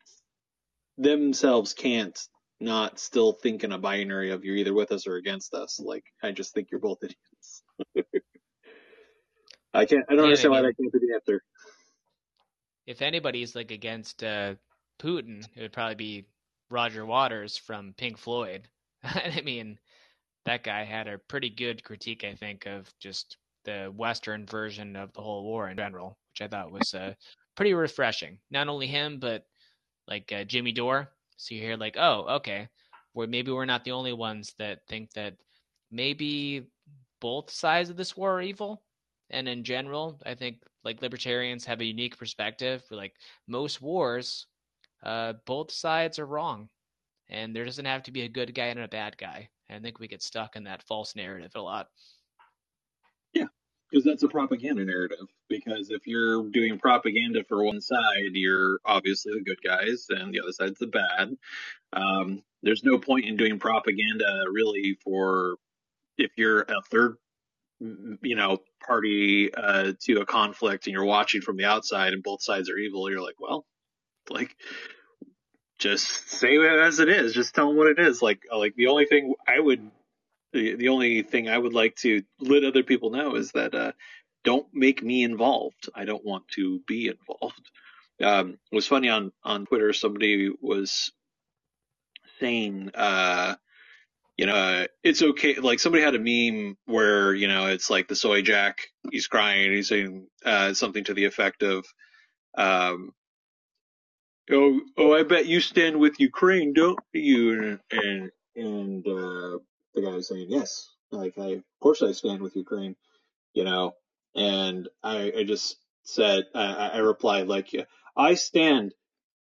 themselves 0.99 1.73
can't 1.73 2.19
not 2.61 2.99
still 2.99 3.33
think 3.33 3.65
in 3.65 3.73
a 3.73 3.79
binary 3.79 4.31
of 4.31 4.45
you're 4.45 4.57
either 4.57 4.75
with 4.75 4.93
us 4.93 5.07
or 5.07 5.17
against 5.17 5.55
us. 5.55 5.81
Like, 5.81 6.05
I 6.23 6.31
just 6.31 6.53
think 6.53 6.69
you're 6.71 6.81
both 6.81 6.99
idiots. 7.03 7.63
I 9.73 9.87
can't, 9.87 10.05
I 10.09 10.15
don't 10.15 10.19
yeah, 10.19 10.25
understand 10.25 10.55
I 10.55 10.57
mean, 10.57 10.65
why 10.65 10.69
that 10.69 10.77
can't 10.77 10.93
be 10.93 10.99
the 10.99 11.15
answer. 11.15 11.43
If 12.87 13.03
anybody's 13.03 13.55
like 13.55 13.71
against 13.71 14.23
uh, 14.25 14.55
Putin, 15.01 15.47
it 15.57 15.63
would 15.63 15.73
probably 15.73 15.95
be 15.95 16.27
Roger 16.71 17.07
Waters 17.07 17.57
from 17.57 17.95
Pink 17.97 18.19
Floyd. 18.19 18.69
I 19.05 19.41
mean, 19.45 19.79
that 20.51 20.65
guy 20.65 20.83
had 20.83 21.07
a 21.07 21.17
pretty 21.17 21.49
good 21.49 21.85
critique, 21.85 22.25
I 22.25 22.35
think, 22.35 22.67
of 22.67 22.93
just 22.99 23.37
the 23.65 23.93
Western 23.97 24.47
version 24.47 24.97
of 24.97 25.13
the 25.13 25.21
whole 25.21 25.45
war 25.45 25.69
in 25.69 25.77
general, 25.77 26.19
which 26.33 26.43
I 26.43 26.49
thought 26.49 26.73
was 26.73 26.93
uh, 26.93 27.15
pretty 27.55 27.73
refreshing. 27.73 28.37
Not 28.51 28.67
only 28.67 28.89
him, 28.89 29.21
but 29.21 29.45
like 30.09 30.33
uh, 30.33 30.43
Jimmy 30.43 30.73
Dore. 30.73 31.09
So 31.37 31.55
you 31.55 31.61
hear 31.61 31.77
like, 31.77 31.97
oh, 31.97 32.27
okay, 32.39 32.69
where 33.13 33.29
maybe 33.29 33.53
we're 33.53 33.65
not 33.65 33.85
the 33.85 33.93
only 33.93 34.13
ones 34.13 34.53
that 34.59 34.81
think 34.89 35.13
that 35.13 35.35
maybe 35.93 36.67
both 37.21 37.49
sides 37.49 37.89
of 37.89 37.97
this 37.97 38.17
war 38.17 38.39
are 38.39 38.43
evil. 38.43 38.83
And 39.31 39.49
in 39.49 39.63
general, 39.63 40.21
I 40.27 40.35
think 40.35 40.65
like 40.83 41.01
libertarians 41.01 41.65
have 41.67 41.81
a 41.81 41.85
unique 41.85 42.19
perspective. 42.19 42.83
For 42.89 42.97
like 42.97 43.15
most 43.47 43.81
wars, 43.81 44.49
uh, 45.05 45.35
both 45.47 45.71
sides 45.71 46.19
are 46.19 46.27
wrong, 46.27 46.69
and 47.29 47.55
there 47.55 47.65
doesn't 47.65 47.85
have 47.85 48.03
to 48.03 48.11
be 48.11 48.23
a 48.23 48.29
good 48.29 48.53
guy 48.53 48.67
and 48.67 48.81
a 48.81 48.89
bad 48.89 49.17
guy. 49.17 49.49
And 49.71 49.79
I 49.79 49.81
think 49.81 50.01
we 50.01 50.09
get 50.09 50.23
stuck 50.23 50.57
in 50.57 50.65
that 50.65 50.83
false 50.83 51.15
narrative 51.15 51.53
a 51.55 51.61
lot. 51.61 51.89
Yeah, 53.33 53.47
because 53.91 54.05
that's 54.05 54.25
a 54.25 54.29
propaganda 54.29 54.85
narrative. 54.85 55.29
Because 55.49 55.91
if 55.91 56.07
you're 56.07 56.51
doing 56.51 56.79
propaganda 56.79 57.45
for 57.45 57.63
one 57.63 57.81
side, 57.81 58.33
you're 58.33 58.81
obviously 58.85 59.33
the 59.33 59.45
good 59.45 59.63
guys, 59.63 60.07
and 60.11 60.35
the 60.35 60.41
other 60.41 60.53
side's 60.53 60.81
the 60.81 60.89
bad. 60.89 61.37
Um, 61.93 62.43
there's 62.65 62.83
no 62.83 62.99
point 62.99 63.27
in 63.27 63.37
doing 63.37 63.61
propaganda 63.61 64.43
really 64.51 64.99
for 65.05 65.55
if 66.19 66.33
you're 66.37 66.63
a 66.63 66.83
third 66.91 67.17
you 67.81 68.37
know 68.37 68.59
party 68.85 69.55
uh, 69.55 69.93
to 70.01 70.21
a 70.21 70.27
conflict 70.27 70.87
and 70.87 70.93
you're 70.93 71.05
watching 71.05 71.41
from 71.41 71.57
the 71.57 71.65
outside 71.65 72.13
and 72.13 72.23
both 72.23 72.43
sides 72.43 72.69
are 72.69 72.77
evil 72.77 73.09
you're 73.11 73.23
like 73.23 73.41
well 73.41 73.65
like 74.29 74.55
just 75.81 76.31
say 76.31 76.55
it 76.55 76.81
as 76.81 77.01
it 77.01 77.09
is. 77.09 77.33
Just 77.35 77.55
tell 77.55 77.69
them 77.69 77.77
what 77.77 77.89
it 77.89 77.99
is. 77.99 78.23
Like 78.23 78.45
like 78.55 78.77
the 78.77 78.87
only 78.87 79.07
thing 79.07 79.35
I 79.49 79.59
would 79.59 79.91
the, 80.53 80.89
only 80.89 81.23
thing 81.23 81.49
I 81.49 81.59
would 81.59 81.75
like 81.75 81.97
to 81.97 82.23
let 82.41 82.65
other 82.65 82.83
people 82.83 83.11
know 83.11 83.37
is 83.37 83.53
that 83.53 83.75
uh, 83.75 83.93
don't 84.45 84.67
make 84.73 85.03
me 85.03 85.23
involved. 85.23 85.89
I 85.95 86.05
don't 86.05 86.25
want 86.25 86.49
to 86.57 86.81
be 86.87 87.09
involved. 87.09 87.71
Um, 88.23 88.59
it 88.71 88.75
was 88.75 88.87
funny 88.87 89.09
on 89.09 89.33
on 89.45 89.67
Twitter. 89.67 89.93
Somebody 89.93 90.51
was 90.61 91.13
saying, 92.39 92.91
uh, 92.95 93.55
you 94.37 94.47
know, 94.47 94.87
it's 95.03 95.23
okay. 95.23 95.55
Like 95.55 95.81
somebody 95.81 96.03
had 96.05 96.15
a 96.15 96.19
meme 96.19 96.77
where 96.87 97.35
you 97.35 97.49
know 97.49 97.67
it's 97.67 97.89
like 97.89 98.09
the 98.09 98.17
soy 98.17 98.43
jack. 98.43 98.89
He's 99.11 99.29
crying. 99.29 99.73
He's 99.73 99.89
saying 99.89 100.27
uh, 100.45 100.75
something 100.75 101.05
to 101.05 101.15
the 101.15 101.25
effect 101.25 101.63
of, 101.63 101.87
um, 102.57 103.13
"Oh, 104.53 104.81
oh, 104.97 105.15
I 105.15 105.23
bet 105.23 105.47
you 105.47 105.61
stand 105.61 105.99
with 105.99 106.21
Ukraine, 106.21 106.73
don't 106.73 106.99
you?" 107.13 107.53
And 107.53 107.81
and, 107.91 108.31
and 108.57 109.07
uh, 109.07 109.59
the 109.95 110.23
saying, 110.23 110.47
"Yes, 110.49 110.91
like 111.11 111.39
I, 111.39 111.49
of 111.49 111.65
course, 111.81 112.03
I 112.03 112.13
stand 112.13 112.43
with 112.43 112.57
Ukraine." 112.57 112.97
You 113.55 113.65
know, 113.65 113.95
and 114.35 114.89
I, 115.03 115.33
I 115.39 115.45
just 115.45 115.77
said, 116.05 116.45
I, 116.55 116.91
I 116.95 116.99
replied 116.99 117.49
like, 117.49 117.75
I 118.17 118.35
stand, 118.35 118.95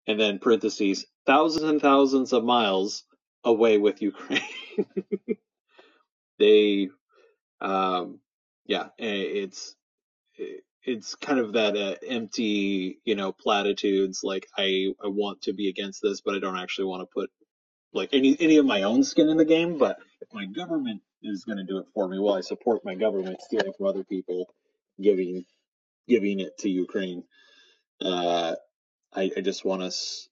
and 0.07 0.19
then 0.19 0.39
parentheses, 0.39 1.07
thousands 1.27 1.65
and 1.65 1.81
thousands 1.81 2.33
of 2.33 2.45
miles 2.45 3.05
away 3.45 3.79
with 3.79 4.03
Ukraine. 4.03 4.41
they, 6.39 6.89
um, 7.61 8.21
yeah, 8.67 8.89
it's 8.99 9.75
it's 10.85 11.15
kind 11.17 11.39
of 11.39 11.55
that 11.55 11.77
uh, 11.77 11.97
empty, 12.07 12.99
you 13.05 13.15
know, 13.17 13.33
platitudes. 13.33 14.23
Like 14.25 14.47
I 14.57 14.95
I 15.03 15.09
want 15.09 15.43
to 15.43 15.53
be 15.53 15.69
against 15.69 16.03
this, 16.03 16.21
but 16.21 16.35
I 16.35 16.39
don't 16.41 16.59
actually 16.59 16.87
want 16.87 17.03
to 17.03 17.13
put 17.15 17.31
like 17.95 18.11
any 18.13 18.37
any 18.41 18.59
of 18.59 18.67
my 18.67 18.83
own 18.83 19.05
skin 19.05 19.29
in 19.29 19.37
the 19.37 19.45
game. 19.45 19.79
But 19.79 19.99
if 20.21 20.29
my 20.33 20.47
government 20.47 21.03
is 21.23 21.45
going 21.45 21.59
to 21.59 21.65
do 21.65 21.79
it 21.79 21.87
for 21.95 22.09
me, 22.09 22.19
well, 22.19 22.37
I 22.37 22.43
support 22.43 22.85
my 22.85 22.95
government 22.95 23.43
stealing 23.43 23.73
from 23.77 23.87
other 23.87 24.05
people, 24.05 24.55
giving 25.03 25.45
giving 26.09 26.41
it 26.41 26.59
to 26.59 26.71
Ukraine. 26.71 27.25
Uh, 28.03 28.57
I, 29.15 29.31
I 29.37 29.41
just 29.41 29.65
want 29.65 29.83
us, 29.83 30.29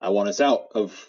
I 0.00 0.10
want 0.10 0.28
us 0.28 0.40
out 0.40 0.68
of 0.74 1.08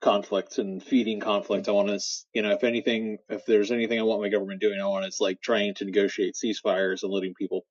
conflict 0.00 0.58
and 0.58 0.82
feeding 0.82 1.20
conflict. 1.20 1.68
I 1.68 1.72
want 1.72 1.90
us, 1.90 2.26
you 2.34 2.42
know, 2.42 2.52
if 2.52 2.64
anything, 2.64 3.18
if 3.28 3.46
there's 3.46 3.70
anything 3.72 3.98
I 3.98 4.04
want 4.04 4.22
my 4.22 4.28
government 4.28 4.60
doing, 4.60 4.80
I 4.80 4.86
want 4.86 5.06
us 5.06 5.20
like 5.20 5.40
trying 5.42 5.74
to 5.76 5.84
negotiate 5.84 6.34
ceasefires 6.34 7.02
and 7.02 7.12
letting 7.12 7.34
people 7.34 7.64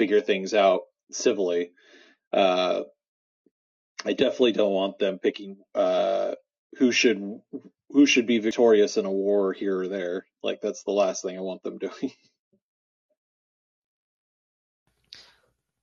figure 0.00 0.22
things 0.22 0.54
out 0.54 0.84
civilly. 1.10 1.72
Uh, 2.32 2.84
I 4.02 4.14
definitely 4.14 4.52
don't 4.52 4.72
want 4.72 4.98
them 4.98 5.18
picking 5.18 5.58
uh, 5.74 6.36
who 6.78 6.90
should 6.90 7.20
who 7.90 8.06
should 8.06 8.26
be 8.26 8.38
victorious 8.38 8.96
in 8.96 9.04
a 9.04 9.10
war 9.10 9.52
here 9.52 9.78
or 9.78 9.88
there. 9.88 10.24
Like 10.42 10.62
that's 10.62 10.84
the 10.84 10.92
last 10.92 11.22
thing 11.22 11.36
I 11.36 11.42
want 11.42 11.62
them 11.62 11.76
doing. 11.86 12.12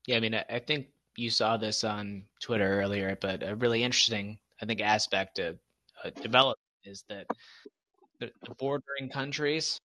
Yeah, 0.08 0.18
I 0.18 0.20
mean, 0.20 0.34
I, 0.34 0.60
think 0.60 0.88
you 1.16 1.30
saw 1.30 1.58
this 1.58 1.84
on 1.84 2.24
Twitter 2.42 2.82
earlier, 2.82 3.18
but 3.22 3.44
a 3.44 3.56
really 3.56 3.84
interesting, 3.84 4.40
I 4.62 4.66
think, 4.66 4.80
aspect 4.80 5.38
of 5.38 5.60
uh, 6.04 6.10
development 6.22 6.58
is 6.86 7.04
that 7.10 7.28
the 8.20 8.32
bordering 8.58 9.10
countries 9.12 9.80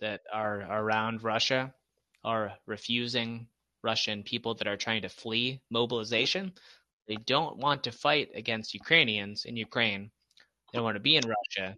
that 0.00 0.22
are 0.32 0.62
around 0.62 1.22
Russia 1.22 1.72
are 2.24 2.54
refusing 2.66 3.46
Russian 3.82 4.22
people 4.22 4.54
that 4.54 4.68
are 4.68 4.76
trying 4.76 5.02
to 5.02 5.08
flee 5.08 5.60
mobilization. 5.70 6.52
They 7.08 7.16
don't 7.16 7.56
want 7.56 7.82
to 7.84 7.92
fight 7.92 8.30
against 8.34 8.74
Ukrainians 8.74 9.44
in 9.44 9.56
Ukraine. 9.56 10.10
They 10.72 10.78
don't 10.78 10.84
want 10.84 10.96
to 10.96 11.00
be 11.00 11.16
in 11.16 11.24
Russia. 11.26 11.76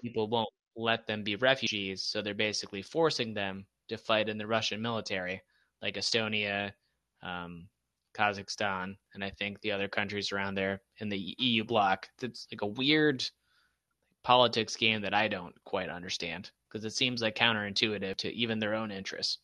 People 0.00 0.28
won't 0.28 0.48
let 0.76 1.06
them 1.06 1.22
be 1.22 1.36
refugees, 1.36 2.02
so 2.02 2.22
they're 2.22 2.34
basically 2.34 2.82
forcing 2.82 3.34
them 3.34 3.66
to 3.88 3.98
fight 3.98 4.28
in 4.28 4.38
the 4.38 4.46
Russian 4.46 4.80
military, 4.80 5.42
like 5.82 5.96
Estonia, 5.96 6.72
um, 7.22 7.68
Kazakhstan, 8.14 8.96
and 9.14 9.24
I 9.24 9.30
think 9.30 9.60
the 9.60 9.72
other 9.72 9.88
countries 9.88 10.32
around 10.32 10.54
there 10.54 10.80
in 10.98 11.08
the 11.08 11.34
EU 11.38 11.64
bloc. 11.64 12.08
It's 12.20 12.46
like 12.52 12.62
a 12.62 12.66
weird 12.66 13.24
politics 14.22 14.76
game 14.76 15.02
that 15.02 15.14
I 15.14 15.28
don't 15.28 15.54
quite 15.64 15.88
understand 15.88 16.50
because 16.68 16.84
it 16.84 16.92
seems 16.92 17.22
like 17.22 17.34
counterintuitive 17.34 18.16
to 18.16 18.32
even 18.32 18.58
their 18.58 18.74
own 18.74 18.90
interests. 18.90 19.38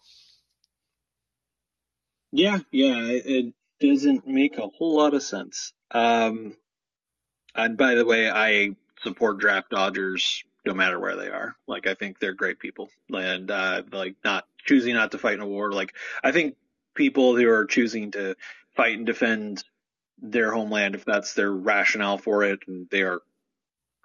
Yeah, 2.32 2.58
yeah, 2.70 2.98
it, 3.06 3.24
it 3.26 3.54
doesn't 3.80 4.26
make 4.26 4.58
a 4.58 4.68
whole 4.68 4.96
lot 4.96 5.14
of 5.14 5.22
sense. 5.22 5.72
Um, 5.90 6.56
and 7.54 7.76
by 7.76 7.94
the 7.94 8.04
way, 8.04 8.30
I 8.30 8.76
support 9.02 9.38
draft 9.38 9.70
dodgers 9.70 10.44
no 10.66 10.74
matter 10.74 10.98
where 11.00 11.16
they 11.16 11.28
are. 11.28 11.56
Like 11.66 11.86
I 11.86 11.94
think 11.94 12.18
they're 12.18 12.34
great 12.34 12.58
people, 12.58 12.90
and 13.14 13.50
uh, 13.50 13.82
like 13.92 14.16
not 14.24 14.46
choosing 14.66 14.94
not 14.94 15.12
to 15.12 15.18
fight 15.18 15.34
in 15.34 15.40
a 15.40 15.46
war. 15.46 15.72
Like 15.72 15.94
I 16.22 16.32
think 16.32 16.56
people 16.94 17.36
who 17.36 17.48
are 17.48 17.64
choosing 17.64 18.10
to 18.12 18.36
fight 18.76 18.96
and 18.96 19.06
defend 19.06 19.64
their 20.20 20.52
homeland, 20.52 20.94
if 20.94 21.04
that's 21.04 21.34
their 21.34 21.52
rationale 21.52 22.18
for 22.18 22.44
it, 22.44 22.60
and 22.66 22.88
they 22.90 23.02
are 23.02 23.20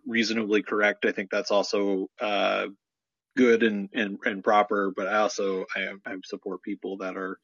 reasonably 0.05 0.63
correct, 0.63 1.05
I 1.05 1.11
think 1.11 1.29
that's 1.31 1.51
also 1.51 2.09
uh, 2.21 2.67
good 3.35 3.63
and, 3.63 3.89
and, 3.93 4.19
and 4.25 4.43
proper. 4.43 4.91
But 4.95 5.07
I 5.07 5.17
also 5.17 5.65
I, 5.75 5.87
I 6.05 6.15
support 6.25 6.61
people 6.63 6.97
that 6.97 7.17
are. 7.17 7.39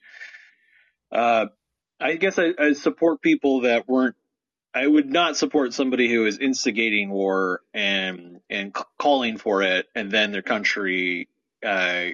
Uh, 1.11 1.47
I 1.99 2.15
guess 2.15 2.39
I, 2.39 2.53
I 2.59 2.73
support 2.73 3.21
people 3.21 3.61
that 3.61 3.87
weren't 3.87 4.15
I 4.73 4.87
would 4.87 5.09
not 5.11 5.37
support 5.37 5.73
somebody 5.73 6.09
who 6.09 6.25
is 6.25 6.39
instigating 6.39 7.09
war 7.09 7.61
and 7.73 8.39
and 8.49 8.73
c- 8.75 8.83
calling 8.99 9.37
for 9.37 9.63
it, 9.63 9.87
and 9.95 10.11
then 10.11 10.31
their 10.31 10.43
country 10.43 11.29
uh, 11.65 12.07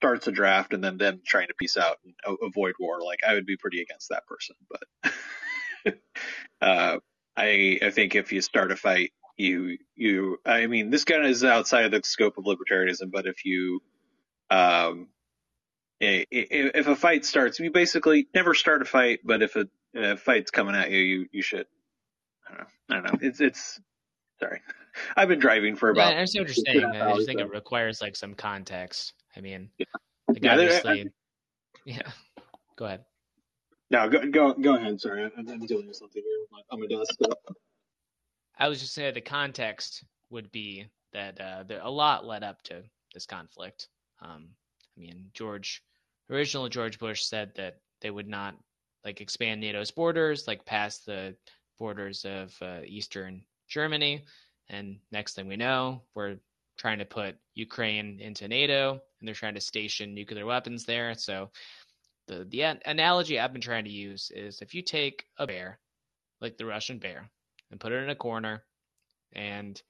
starts 0.00 0.26
a 0.28 0.32
draft, 0.32 0.74
and 0.74 0.84
then 0.84 0.98
them 0.98 1.22
trying 1.26 1.48
to 1.48 1.54
peace 1.54 1.76
out 1.76 1.98
and 2.04 2.14
a- 2.26 2.46
avoid 2.46 2.74
war. 2.80 3.02
Like 3.02 3.20
I 3.26 3.34
would 3.34 3.46
be 3.46 3.56
pretty 3.56 3.82
against 3.82 4.10
that 4.10 4.26
person. 4.26 4.56
But 5.84 5.94
uh, 6.62 6.98
I 7.36 7.80
I 7.82 7.90
think 7.90 8.14
if 8.14 8.32
you 8.32 8.42
start 8.42 8.72
a 8.72 8.76
fight, 8.76 9.12
you 9.36 9.78
you 9.96 10.38
I 10.46 10.66
mean 10.68 10.90
this 10.90 11.04
kind 11.04 11.24
of 11.24 11.30
is 11.30 11.44
outside 11.44 11.86
of 11.86 11.92
the 11.92 12.02
scope 12.04 12.38
of 12.38 12.44
libertarianism, 12.44 13.10
but 13.12 13.26
if 13.26 13.44
you 13.44 13.80
um 14.50 15.08
if 16.00 16.86
a 16.86 16.96
fight 16.96 17.24
starts, 17.24 17.58
you 17.58 17.70
basically 17.70 18.28
never 18.34 18.54
start 18.54 18.82
a 18.82 18.84
fight. 18.84 19.20
But 19.24 19.42
if 19.42 19.56
a, 19.56 19.66
a 19.94 20.16
fight's 20.16 20.50
coming 20.50 20.74
at 20.74 20.90
you, 20.90 20.98
you 20.98 21.26
you 21.32 21.42
should. 21.42 21.66
I 22.48 22.50
don't 22.54 22.58
know. 22.60 22.66
I 22.90 22.94
don't 23.00 23.04
know. 23.22 23.28
It's 23.28 23.40
it's. 23.40 23.80
Sorry, 24.40 24.60
I've 25.16 25.28
been 25.28 25.38
driving 25.38 25.76
for 25.76 25.90
about. 25.90 26.10
Yeah, 26.10 26.16
I 26.16 26.18
understand 26.18 26.46
what 26.48 26.56
you're 26.56 26.64
saying. 26.66 27.02
I 27.02 27.14
just 27.14 27.26
think 27.26 27.40
it 27.40 27.50
requires 27.50 28.00
like 28.00 28.16
some 28.16 28.34
context. 28.34 29.14
I 29.36 29.40
mean, 29.40 29.70
Yeah. 29.78 29.86
like 30.28 30.42
Yeah, 30.42 30.56
there- 30.56 30.66
obviously, 30.68 31.10
yeah. 31.84 32.10
Go 32.76 32.84
ahead. 32.86 33.04
No, 33.90 34.08
go 34.08 34.26
go 34.30 34.52
go 34.54 34.74
ahead. 34.76 35.00
Sorry, 35.00 35.24
I'm, 35.24 35.48
I'm 35.48 35.60
doing 35.66 35.88
something 35.92 36.22
here 36.22 36.40
on 36.40 36.46
my, 36.52 36.60
on 36.70 36.80
my 36.80 36.86
desk. 36.98 37.14
I 38.58 38.68
was 38.68 38.80
just 38.80 38.94
saying 38.94 39.14
the 39.14 39.20
context 39.20 40.02
would 40.30 40.50
be 40.50 40.86
that 41.12 41.40
uh, 41.40 41.62
there 41.62 41.80
a 41.82 41.90
lot 41.90 42.26
led 42.26 42.42
up 42.42 42.62
to 42.64 42.82
this 43.14 43.26
conflict. 43.26 43.88
Um, 44.20 44.48
I 44.96 45.00
mean, 45.00 45.30
George, 45.34 45.82
original 46.30 46.68
George 46.68 46.98
Bush 46.98 47.22
said 47.22 47.52
that 47.56 47.80
they 48.00 48.10
would 48.10 48.28
not 48.28 48.56
like 49.04 49.20
expand 49.20 49.60
NATO's 49.60 49.90
borders, 49.90 50.46
like 50.46 50.64
past 50.64 51.06
the 51.06 51.36
borders 51.78 52.24
of 52.24 52.54
uh, 52.60 52.80
Eastern 52.84 53.42
Germany. 53.68 54.24
And 54.68 54.98
next 55.12 55.34
thing 55.34 55.48
we 55.48 55.56
know, 55.56 56.02
we're 56.14 56.36
trying 56.76 56.98
to 56.98 57.04
put 57.04 57.36
Ukraine 57.54 58.20
into 58.20 58.48
NATO, 58.48 58.92
and 58.92 59.26
they're 59.26 59.34
trying 59.34 59.54
to 59.54 59.60
station 59.60 60.14
nuclear 60.14 60.44
weapons 60.44 60.84
there. 60.84 61.14
So 61.14 61.50
the 62.26 62.44
the 62.44 62.62
an- 62.64 62.80
analogy 62.84 63.38
I've 63.38 63.52
been 63.52 63.62
trying 63.62 63.84
to 63.84 63.90
use 63.90 64.30
is 64.34 64.60
if 64.60 64.74
you 64.74 64.82
take 64.82 65.26
a 65.38 65.46
bear, 65.46 65.78
like 66.40 66.56
the 66.56 66.66
Russian 66.66 66.98
bear, 66.98 67.30
and 67.70 67.80
put 67.80 67.92
it 67.92 68.02
in 68.02 68.10
a 68.10 68.16
corner, 68.16 68.64
and 69.32 69.80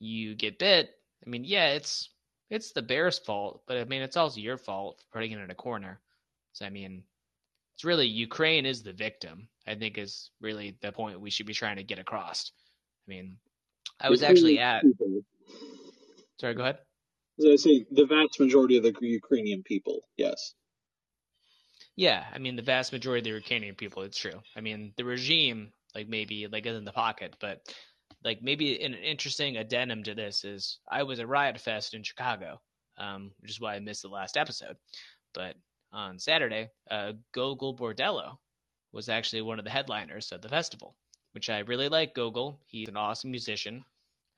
you 0.00 0.34
get 0.34 0.58
bit. 0.58 0.90
I 1.24 1.30
mean, 1.30 1.44
yeah, 1.44 1.68
it's 1.70 2.10
it's 2.50 2.72
the 2.72 2.82
bear's 2.82 3.18
fault, 3.18 3.62
but 3.66 3.76
I 3.76 3.84
mean, 3.84 4.02
it's 4.02 4.16
also 4.16 4.40
your 4.40 4.56
fault 4.56 5.00
for 5.00 5.18
putting 5.18 5.32
it 5.32 5.40
in 5.40 5.50
a 5.50 5.54
corner. 5.54 6.00
So 6.52 6.64
I 6.64 6.70
mean, 6.70 7.02
it's 7.74 7.84
really 7.84 8.06
Ukraine 8.06 8.66
is 8.66 8.82
the 8.82 8.92
victim. 8.92 9.48
I 9.66 9.74
think 9.74 9.98
is 9.98 10.30
really 10.40 10.76
the 10.80 10.92
point 10.92 11.20
we 11.20 11.30
should 11.30 11.46
be 11.46 11.54
trying 11.54 11.76
to 11.76 11.82
get 11.82 11.98
across. 11.98 12.52
I 13.06 13.10
mean, 13.10 13.36
I 14.00 14.10
was 14.10 14.22
actually 14.22 14.58
at. 14.58 14.82
Sorry, 16.40 16.54
go 16.54 16.62
ahead. 16.62 16.78
As 17.38 17.46
I 17.46 17.56
say, 17.56 17.86
the 17.90 18.06
vast 18.06 18.40
majority 18.40 18.76
of 18.76 18.82
the 18.82 18.94
Ukrainian 19.00 19.62
people, 19.62 20.00
yes. 20.16 20.54
Yeah, 21.96 22.24
I 22.32 22.38
mean 22.38 22.56
the 22.56 22.62
vast 22.62 22.92
majority 22.92 23.20
of 23.20 23.24
the 23.24 23.38
Ukrainian 23.38 23.74
people, 23.74 24.02
it's 24.02 24.18
true. 24.18 24.40
I 24.56 24.60
mean 24.60 24.92
the 24.96 25.04
regime, 25.04 25.72
like 25.94 26.08
maybe 26.08 26.46
like 26.46 26.66
is 26.66 26.76
in 26.76 26.84
the 26.84 26.92
pocket, 26.92 27.36
but 27.40 27.74
like 28.24 28.42
maybe 28.42 28.82
an 28.82 28.94
interesting 28.94 29.56
addendum 29.56 30.02
to 30.04 30.14
this 30.14 30.44
is 30.44 30.78
I 30.88 31.02
was 31.02 31.20
at 31.20 31.28
Riot 31.28 31.60
Fest 31.60 31.94
in 31.94 32.02
Chicago, 32.02 32.60
um, 32.96 33.30
which 33.40 33.50
is 33.50 33.60
why 33.60 33.74
I 33.74 33.80
missed 33.80 34.02
the 34.02 34.08
last 34.08 34.36
episode. 34.36 34.76
But 35.34 35.56
on 35.92 36.18
Saturday, 36.18 36.70
uh, 36.90 37.12
Gogol 37.32 37.76
Bordello 37.76 38.38
was 38.92 39.08
actually 39.08 39.42
one 39.42 39.58
of 39.58 39.64
the 39.64 39.70
headliners 39.70 40.32
of 40.32 40.42
the 40.42 40.48
festival, 40.48 40.96
which 41.32 41.50
I 41.50 41.60
really 41.60 41.88
like. 41.88 42.14
Gogol, 42.14 42.60
he's 42.66 42.88
an 42.88 42.96
awesome 42.96 43.30
musician. 43.30 43.84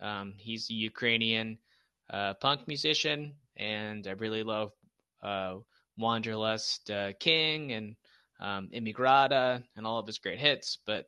Um, 0.01 0.35
he's 0.39 0.69
a 0.71 0.75
Ukrainian 0.75 1.59
uh, 2.11 2.35
punk 2.35 2.67
musician, 2.67 3.35
and 3.57 4.07
I 4.07 4.13
really 4.13 4.43
love 4.43 4.73
uh, 5.23 5.57
Wanderlust 5.99 6.91
uh, 6.91 7.13
King 7.21 7.73
and 7.73 7.97
um, 8.41 8.69
Immigrata 8.73 9.63
and 9.77 9.87
all 9.87 9.99
of 9.99 10.07
his 10.07 10.19
great 10.19 10.39
hits. 10.39 10.79
But 10.87 11.07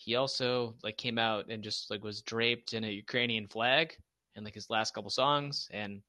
he 0.00 0.16
also 0.16 0.74
like 0.82 0.96
came 0.96 1.18
out 1.18 1.50
and 1.50 1.62
just 1.62 1.90
like 1.90 2.02
was 2.02 2.22
draped 2.22 2.72
in 2.72 2.84
a 2.84 2.90
Ukrainian 2.90 3.46
flag 3.46 3.94
in 4.34 4.44
like 4.44 4.54
his 4.54 4.70
last 4.70 4.94
couple 4.94 5.10
songs, 5.10 5.68
and 5.72 6.00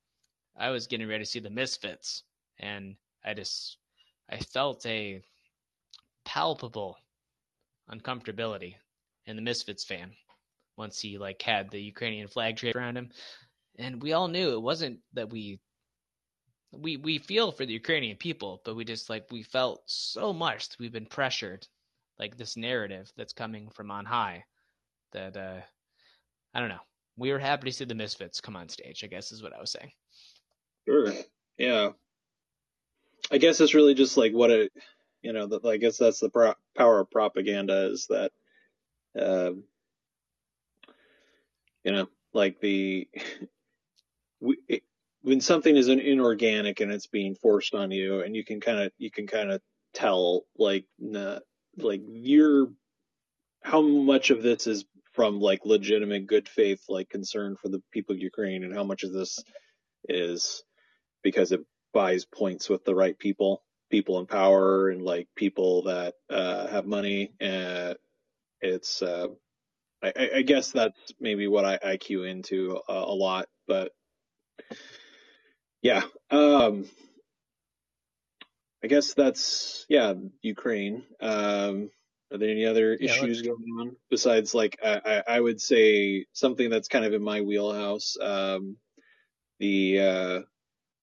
I 0.57 0.69
was 0.69 0.87
getting 0.87 1.09
ready 1.09 1.25
to 1.25 1.29
see 1.29 1.39
the 1.39 1.49
Misfits, 1.49 2.23
and 2.57 2.95
I 3.25 3.33
just 3.33 3.77
I 4.29 4.37
felt 4.37 4.85
a 4.85 5.21
palpable 6.23 6.97
uncomfortability 7.91 8.75
in 9.25 9.35
the 9.35 9.41
Misfits 9.41 9.83
fan 9.83 10.11
once 10.77 11.01
he 11.01 11.17
like 11.17 11.41
had 11.41 11.69
the 11.69 11.81
Ukrainian 11.81 12.29
flag 12.29 12.55
draped 12.55 12.77
around 12.77 12.95
him. 12.95 13.09
And 13.77 14.01
we 14.01 14.13
all 14.13 14.29
knew 14.29 14.53
it 14.53 14.61
wasn't 14.61 14.99
that 15.13 15.29
we 15.29 15.59
we 16.71 16.95
we 16.95 17.17
feel 17.17 17.51
for 17.51 17.65
the 17.65 17.73
Ukrainian 17.73 18.15
people, 18.15 18.61
but 18.63 18.75
we 18.75 18.85
just 18.85 19.09
like 19.09 19.25
we 19.31 19.43
felt 19.43 19.83
so 19.85 20.31
much 20.31 20.69
that 20.69 20.79
we've 20.79 20.93
been 20.93 21.05
pressured, 21.17 21.67
like 22.21 22.37
this 22.37 22.55
narrative 22.55 23.11
that's 23.17 23.33
coming 23.33 23.67
from 23.69 23.91
on 23.91 24.05
high, 24.05 24.45
that 25.11 25.35
uh 25.35 25.59
I 26.53 26.59
don't 26.59 26.69
know. 26.69 26.79
We 27.17 27.31
were 27.31 27.39
happy 27.39 27.69
to 27.69 27.75
see 27.75 27.85
the 27.85 27.95
Misfits 27.95 28.39
come 28.39 28.55
on 28.55 28.69
stage. 28.69 29.03
I 29.03 29.07
guess 29.07 29.31
is 29.31 29.43
what 29.43 29.53
I 29.53 29.59
was 29.59 29.71
saying. 29.71 29.91
Sure. 30.87 31.11
Yeah. 31.57 31.89
I 33.31 33.37
guess 33.37 33.59
it's 33.59 33.73
really 33.73 33.93
just 33.93 34.17
like 34.17 34.33
what 34.33 34.51
it, 34.51 34.71
you 35.21 35.33
know, 35.33 35.47
the, 35.47 35.59
I 35.67 35.77
guess 35.77 35.97
that's 35.97 36.19
the 36.19 36.29
pro- 36.29 36.55
power 36.75 36.99
of 36.99 37.11
propaganda 37.11 37.91
is 37.91 38.07
that, 38.07 38.31
uh, 39.19 39.51
you 41.83 41.91
know, 41.91 42.07
like 42.33 42.59
the, 42.59 43.07
we, 44.39 44.57
it, 44.67 44.83
when 45.21 45.39
something 45.39 45.75
is 45.75 45.87
an 45.87 45.99
inorganic 45.99 46.79
and 46.79 46.91
it's 46.91 47.07
being 47.07 47.35
forced 47.35 47.75
on 47.75 47.91
you 47.91 48.21
and 48.21 48.35
you 48.35 48.43
can 48.43 48.59
kind 48.59 48.79
of, 48.79 48.91
you 48.97 49.11
can 49.11 49.27
kind 49.27 49.51
of 49.51 49.61
tell 49.93 50.45
like, 50.57 50.85
nah, 50.99 51.39
like 51.77 52.01
you're, 52.07 52.67
how 53.63 53.81
much 53.81 54.29
of 54.29 54.41
this 54.43 54.67
is 54.67 54.85
from 55.13 55.39
like 55.39 55.65
legitimate 55.65 56.27
good 56.27 56.47
faith, 56.47 56.83
like 56.89 57.09
concern 57.09 57.55
for 57.61 57.69
the 57.69 57.81
people 57.91 58.15
of 58.15 58.21
Ukraine 58.21 58.63
and 58.63 58.73
how 58.73 58.83
much 58.83 59.03
of 59.03 59.11
this 59.11 59.43
is 60.07 60.63
because 61.23 61.51
it 61.51 61.61
buys 61.93 62.25
points 62.25 62.69
with 62.69 62.83
the 62.85 62.95
right 62.95 63.17
people, 63.17 63.63
people 63.89 64.19
in 64.19 64.25
power 64.25 64.89
and 64.89 65.01
like 65.01 65.27
people 65.35 65.83
that 65.83 66.15
uh, 66.29 66.67
have 66.67 66.85
money. 66.85 67.33
Uh, 67.41 67.95
it's, 68.61 69.01
uh, 69.01 69.27
I, 70.03 70.29
I, 70.35 70.41
guess 70.41 70.71
that's 70.71 71.13
maybe 71.19 71.47
what 71.47 71.65
I, 71.65 71.79
I 71.83 71.97
cue 71.97 72.23
into 72.23 72.79
a, 72.87 72.93
a 72.93 73.13
lot, 73.13 73.47
but 73.67 73.91
yeah. 75.81 76.03
Um, 76.29 76.85
I 78.83 78.87
guess 78.87 79.13
that's 79.13 79.85
yeah, 79.89 80.13
Ukraine. 80.41 81.03
Um, 81.19 81.91
are 82.31 82.37
there 82.37 82.49
any 82.49 82.65
other 82.65 82.97
yeah, 82.99 83.11
issues 83.11 83.41
going 83.41 83.65
on 83.79 83.95
besides 84.09 84.53
like 84.55 84.79
I, 84.83 85.23
I, 85.27 85.39
would 85.39 85.61
say 85.61 86.25
something 86.31 86.69
that's 86.69 86.87
kind 86.87 87.03
of 87.03 87.13
in 87.13 87.21
my 87.21 87.41
wheelhouse? 87.41 88.15
Um, 88.19 88.77
the 89.59 89.99
uh, 89.99 90.39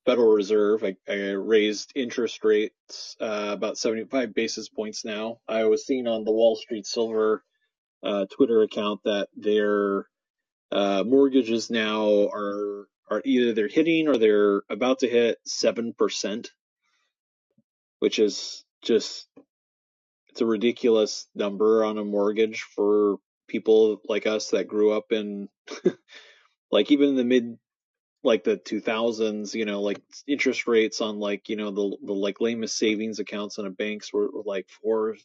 Federal 0.06 0.32
Reserve. 0.32 0.84
I, 0.84 0.96
I 1.06 1.32
raised 1.32 1.92
interest 1.94 2.42
rates 2.42 3.14
uh, 3.20 3.50
about 3.52 3.76
75 3.76 4.34
basis 4.34 4.68
points 4.70 5.04
now. 5.04 5.38
I 5.46 5.64
was 5.64 5.86
seeing 5.86 6.08
on 6.08 6.24
the 6.24 6.32
Wall 6.32 6.56
Street 6.56 6.86
Silver 6.86 7.44
uh, 8.02 8.24
Twitter 8.30 8.62
account 8.62 9.02
that 9.04 9.28
their 9.36 10.06
uh, 10.72 11.04
mortgages 11.06 11.70
now 11.70 12.28
are 12.32 12.88
are 13.10 13.22
either 13.24 13.52
they're 13.52 13.68
hitting 13.68 14.08
or 14.08 14.16
they're 14.16 14.62
about 14.70 15.00
to 15.00 15.08
hit 15.08 15.38
seven 15.44 15.92
percent, 15.92 16.52
which 17.98 18.18
is 18.18 18.64
just 18.82 19.26
it's 20.30 20.40
a 20.40 20.46
ridiculous 20.46 21.26
number 21.34 21.84
on 21.84 21.98
a 21.98 22.04
mortgage 22.04 22.62
for 22.62 23.16
people 23.48 24.00
like 24.08 24.26
us 24.26 24.50
that 24.50 24.68
grew 24.68 24.92
up 24.92 25.10
in 25.10 25.48
like 26.70 26.90
even 26.90 27.10
in 27.10 27.16
the 27.16 27.24
mid 27.24 27.58
like 28.22 28.44
the 28.44 28.56
2000s, 28.56 29.54
you 29.54 29.64
know, 29.64 29.80
like 29.80 30.00
interest 30.26 30.66
rates 30.66 31.00
on 31.00 31.18
like, 31.18 31.48
you 31.48 31.56
know, 31.56 31.70
the, 31.70 31.96
the 32.04 32.12
like 32.12 32.40
lamest 32.40 32.76
savings 32.76 33.18
accounts 33.18 33.58
in 33.58 33.66
a 33.66 33.70
banks 33.70 34.12
were, 34.12 34.30
were 34.30 34.42
like 34.44 34.68
four, 34.68 35.16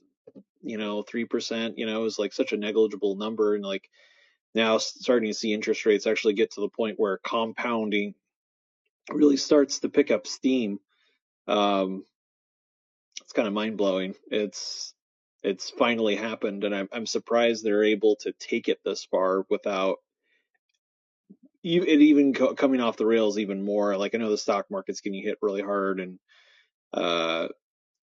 you 0.61 0.77
know, 0.77 1.03
3%, 1.03 1.73
you 1.77 1.85
know, 1.85 1.99
it 1.99 2.03
was 2.03 2.19
like 2.19 2.33
such 2.33 2.53
a 2.53 2.57
negligible 2.57 3.15
number. 3.15 3.55
And 3.55 3.63
like 3.63 3.89
now 4.53 4.77
starting 4.77 5.29
to 5.29 5.33
see 5.33 5.53
interest 5.53 5.85
rates 5.85 6.05
actually 6.05 6.35
get 6.35 6.51
to 6.51 6.61
the 6.61 6.69
point 6.69 6.99
where 6.99 7.17
compounding 7.17 8.13
really 9.09 9.37
starts 9.37 9.79
to 9.79 9.89
pick 9.89 10.11
up 10.11 10.27
steam. 10.27 10.79
Um, 11.47 12.05
it's 13.33 13.35
kind 13.35 13.47
of 13.47 13.53
mind 13.53 13.77
blowing. 13.77 14.13
It's, 14.29 14.93
it's 15.41 15.71
finally 15.71 16.15
happened 16.15 16.63
and 16.63 16.75
I'm, 16.75 16.87
I'm 16.91 17.05
surprised 17.07 17.63
they're 17.63 17.83
able 17.83 18.15
to 18.17 18.31
take 18.39 18.69
it 18.69 18.79
this 18.85 19.05
far 19.05 19.45
without 19.49 19.97
you, 21.63 21.81
it 21.81 22.01
even 22.01 22.33
coming 22.33 22.81
off 22.81 22.97
the 22.97 23.05
rails 23.05 23.39
even 23.39 23.63
more. 23.63 23.97
Like 23.97 24.13
I 24.13 24.17
know 24.17 24.29
the 24.29 24.37
stock 24.37 24.65
market's 24.69 25.01
getting 25.01 25.23
hit 25.23 25.37
really 25.41 25.61
hard, 25.61 26.01
and 26.01 26.19
uh, 26.93 27.47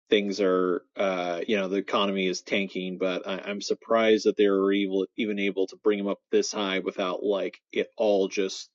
things 0.09 0.41
are, 0.41 0.83
uh, 0.97 1.41
you 1.47 1.57
know, 1.57 1.69
the 1.69 1.77
economy 1.77 2.29
is 2.29 2.41
tanking. 2.41 2.99
But 2.99 3.27
I, 3.27 3.51
am 3.51 3.61
surprised 3.61 4.27
that 4.27 4.37
they 4.37 4.49
were 4.49 4.73
able, 4.73 5.07
even 5.17 5.41
able 5.41 5.67
to 5.67 5.77
bring 5.77 5.99
them 5.99 6.07
up 6.07 6.21
this 6.31 6.53
high 6.53 6.79
without 6.79 7.23
like 7.25 7.59
it 7.73 7.89
all 7.97 8.29
just, 8.29 8.71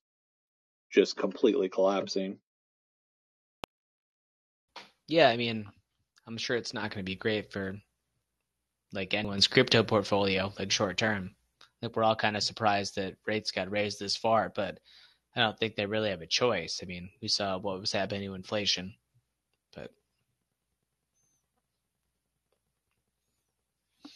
just 0.92 1.16
completely 1.16 1.70
collapsing. 1.70 2.40
Yeah, 5.08 5.30
I 5.30 5.38
mean, 5.38 5.68
I'm 6.28 6.38
sure 6.38 6.56
it's 6.56 6.74
not 6.74 6.92
going 6.92 7.06
to 7.06 7.10
be 7.10 7.16
great 7.16 7.52
for 7.52 7.76
like 8.94 9.14
anyone's 9.14 9.48
crypto 9.48 9.84
portfolio, 9.84 10.54
like 10.58 10.72
short 10.72 10.98
term 10.98 11.36
think 11.84 11.98
we're 11.98 12.04
all 12.04 12.16
kind 12.16 12.38
of 12.38 12.44
surprised 12.44 12.96
that 12.96 13.18
rates 13.28 13.52
got 13.52 13.70
raised 13.70 14.00
this 14.00 14.16
far, 14.16 14.54
but 14.56 14.80
I 15.36 15.42
don't 15.42 15.60
think 15.60 15.76
they 15.76 15.86
really 15.86 16.12
have 16.12 16.22
a 16.22 16.28
choice. 16.28 16.80
I 16.82 16.86
mean, 16.86 17.10
we 17.22 17.28
saw 17.28 17.58
what 17.58 17.82
was 17.82 17.92
happening 17.92 18.30
to 18.30 18.36
inflation, 18.36 18.94
but 19.76 19.92
I 24.06 24.10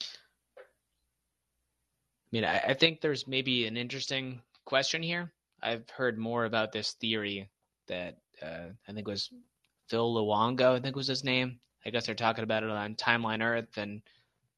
mean, 2.31 2.45
I, 2.45 2.59
I 2.59 2.73
think 2.73 3.01
there's 3.01 3.27
maybe 3.27 3.67
an 3.67 3.75
interesting 3.75 4.41
question 4.63 5.03
here. 5.03 5.33
I've 5.61 5.89
heard 5.89 6.17
more 6.17 6.45
about 6.45 6.71
this 6.71 6.93
theory 6.93 7.49
that 7.87 8.17
uh, 8.41 8.67
I 8.87 8.93
think 8.93 9.07
was 9.07 9.29
Phil 9.89 10.13
Luongo, 10.13 10.77
I 10.77 10.79
think 10.79 10.95
was 10.95 11.07
his 11.07 11.25
name. 11.25 11.59
I 11.87 11.89
guess 11.89 12.05
they're 12.05 12.15
talking 12.15 12.43
about 12.43 12.63
it 12.63 12.69
on 12.69 12.95
Timeline 12.95 13.41
Earth 13.41 13.77
and 13.77 14.01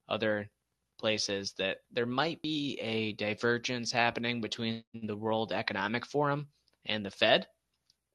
other 0.10 0.50
places 0.98 1.54
that 1.60 1.78
there 1.92 2.08
might 2.08 2.42
be 2.42 2.80
a 2.82 3.14
divergence 3.14 3.92
happening 3.92 4.42
between 4.42 4.84
the 4.96 5.16
World 5.16 5.54
Economic 5.54 6.08
Forum 6.08 6.48
and 6.88 7.06
the 7.06 7.12
Fed, 7.12 7.46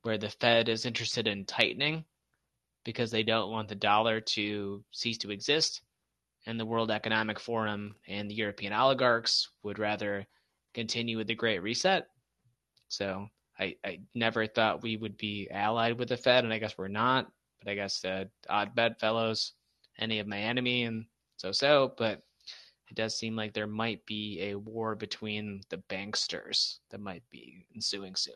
where 0.03 0.18
the 0.18 0.31
Fed 0.31 0.68
is 0.68 0.85
interested 0.85 1.29
in 1.29 1.44
tightening 1.44 2.05
because 2.85 3.12
they 3.12 3.22
don't 3.22 3.53
want 3.53 3.68
the 3.68 3.77
dollar 3.77 4.20
to 4.20 4.83
cease 4.90 5.18
to 5.18 5.31
exist, 5.31 5.81
and 6.44 6.59
the 6.59 6.66
World 6.66 6.90
Economic 6.90 7.38
Forum 7.38 7.94
and 8.09 8.29
the 8.29 8.35
European 8.35 8.72
oligarchs 8.72 9.48
would 9.62 9.79
rather 9.79 10.27
continue 10.74 11.18
with 11.18 11.29
the 11.29 11.37
Great 11.37 11.62
Reset. 11.62 12.09
So 12.88 13.29
I, 13.61 13.77
I 13.85 14.00
never 14.12 14.48
thought 14.48 14.83
we 14.83 14.96
would 14.96 15.16
be 15.16 15.48
allied 15.53 16.00
with 16.00 16.09
the 16.09 16.16
Fed, 16.16 16.42
and 16.42 16.53
I 16.53 16.59
guess 16.59 16.77
we're 16.77 16.88
not. 16.88 17.31
But 17.64 17.70
I 17.70 17.74
guess 17.74 18.05
uh, 18.05 18.24
odd 18.48 18.74
bedfellows, 18.74 19.53
any 19.98 20.18
of 20.18 20.27
my 20.27 20.38
enemy, 20.38 20.85
and 20.85 21.07
so 21.37 21.50
so. 21.50 21.94
But 21.96 22.22
it 22.90 22.94
does 22.94 23.16
seem 23.16 23.35
like 23.37 23.55
there 23.55 23.66
might 23.66 24.05
be 24.07 24.50
a 24.50 24.55
war 24.55 24.94
between 24.94 25.62
the 25.70 25.79
banksters 25.88 26.79
that 26.90 27.00
might 27.00 27.22
be 27.31 27.66
ensuing 27.74 28.14
soon. 28.16 28.35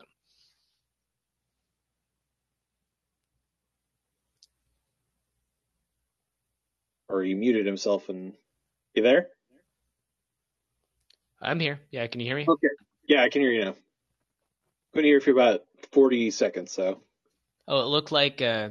Or 7.07 7.23
he 7.23 7.33
muted 7.33 7.65
himself 7.65 8.09
and 8.09 8.33
you 8.93 9.03
there? 9.03 9.29
I'm 11.41 11.59
here. 11.59 11.79
Yeah, 11.91 12.05
can 12.07 12.19
you 12.19 12.27
hear 12.27 12.35
me? 12.35 12.45
Okay. 12.47 12.67
Yeah, 13.07 13.23
I 13.23 13.29
can 13.29 13.41
hear 13.41 13.51
you 13.51 13.65
now. 13.65 13.75
Couldn't 14.93 15.05
hear 15.05 15.15
you 15.15 15.21
for 15.21 15.31
about 15.31 15.65
forty 15.91 16.31
seconds, 16.31 16.71
so. 16.71 17.01
Oh, 17.67 17.81
it 17.81 17.85
looked 17.85 18.11
like 18.11 18.41
uh, 18.41 18.69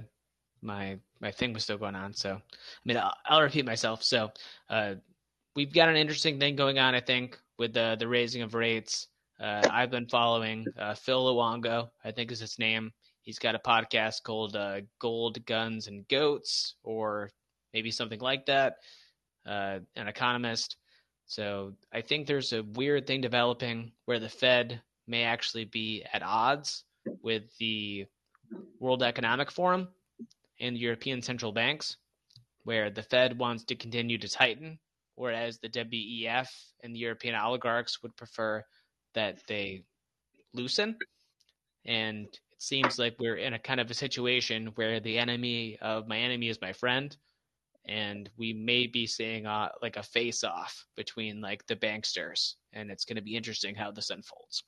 my 0.63 0.99
my 1.21 1.31
thing 1.31 1.53
was 1.53 1.65
still 1.65 1.79
going 1.79 1.95
on. 1.95 2.15
So, 2.15 2.35
I 2.35 2.41
mean, 2.85 2.97
I'll, 2.97 3.15
I'll 3.27 3.43
repeat 3.43 3.65
myself. 3.65 4.03
So, 4.03 4.31
uh, 4.71 4.95
we've 5.57 5.73
got 5.73 5.89
an 5.89 5.97
interesting 5.97 6.39
thing 6.39 6.57
going 6.57 6.79
on, 6.79 6.95
I 6.95 7.01
think, 7.01 7.39
with 7.59 7.73
the 7.75 7.97
the 7.99 8.09
raising 8.09 8.43
of 8.43 8.55
rates. 8.55 9.09
Uh, 9.41 9.63
I've 9.71 9.91
been 9.91 10.07
following 10.07 10.67
uh, 10.79 10.95
Phil 10.95 11.25
Luongo, 11.25 11.91
I 12.05 12.11
think 12.11 12.33
is 12.33 12.41
his 12.41 12.59
name. 12.59 12.93
He's 13.23 13.39
got 13.39 13.55
a 13.55 13.59
podcast 13.59 14.23
called 14.23 14.57
uh, 14.57 14.81
Gold, 14.99 15.45
Guns, 15.47 15.87
and 15.87 16.07
Goats, 16.09 16.77
or 16.83 17.31
maybe 17.73 17.91
something 17.91 18.21
like 18.21 18.47
that. 18.47 18.77
Uh, 19.47 19.81
an 19.97 20.09
economist. 20.09 20.77
So 21.27 21.75
I 21.93 22.01
think 22.01 22.27
there's 22.27 22.53
a 22.53 22.63
weird 22.63 23.07
thing 23.07 23.21
developing 23.21 23.93
where 24.07 24.19
the 24.19 24.29
Fed 24.29 24.81
may 25.07 25.25
actually 25.25 25.67
be 25.67 26.05
at 26.13 26.23
odds 26.23 26.85
with 27.23 27.45
the 27.59 28.07
World 28.81 29.03
Economic 29.03 29.51
Forum 29.51 29.89
and 30.61 30.77
European 30.77 31.23
central 31.23 31.53
banks, 31.53 31.97
where 32.65 32.91
the 32.91 33.03
Fed 33.03 33.39
wants 33.39 33.65
to 33.65 33.77
continue 33.77 34.19
to 34.19 34.29
tighten, 34.29 34.79
whereas 35.15 35.59
the 35.59 35.69
WEF 35.69 36.49
and 36.83 36.95
the 36.95 36.99
European 36.99 37.35
oligarchs 37.35 38.03
would 38.03 38.17
prefer 38.17 38.65
that 39.15 39.39
they 39.49 39.83
loosen. 40.53 40.97
And 41.87 42.27
it 42.27 42.41
seems 42.59 42.99
like 42.99 43.17
we're 43.19 43.37
in 43.37 43.55
a 43.55 43.59
kind 43.59 43.81
of 43.81 43.91
a 43.91 43.95
situation 43.95 44.73
where 44.75 45.01
the 45.01 45.19
enemy 45.19 45.79
of 45.81 46.09
my 46.09 46.19
enemy 46.19 46.49
is 46.49 46.61
my 46.61 46.73
friend 46.73 47.17
and 47.89 48.29
we 48.37 48.53
may 48.53 48.87
be 48.87 49.07
seeing 49.07 49.45
like 49.83 49.97
a 49.97 50.03
face 50.03 50.45
off 50.45 50.85
between 50.95 51.41
like 51.41 51.67
the 51.67 51.77
banksters 51.77 52.55
and 52.73 52.91
it's 52.91 53.05
going 53.05 53.17
to 53.17 53.23
be 53.23 53.37
interesting 53.37 53.75
how 53.75 53.91
this 53.91 54.11
unfolds 54.11 54.63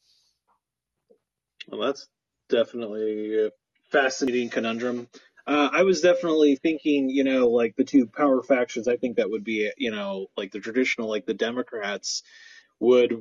well 1.68 1.80
that's 1.80 2.08
definitely 2.48 3.46
a 3.46 3.50
fascinating 3.90 4.48
conundrum 4.48 5.06
uh, 5.46 5.70
i 5.72 5.82
was 5.82 6.00
definitely 6.00 6.56
thinking 6.56 7.08
you 7.08 7.24
know 7.24 7.48
like 7.48 7.74
the 7.76 7.84
two 7.84 8.06
power 8.06 8.42
factions 8.42 8.88
i 8.88 8.96
think 8.96 9.16
that 9.16 9.30
would 9.30 9.44
be 9.44 9.70
you 9.76 9.90
know 9.90 10.26
like 10.36 10.52
the 10.52 10.60
traditional 10.60 11.08
like 11.08 11.26
the 11.26 11.34
democrats 11.34 12.22
would 12.78 13.14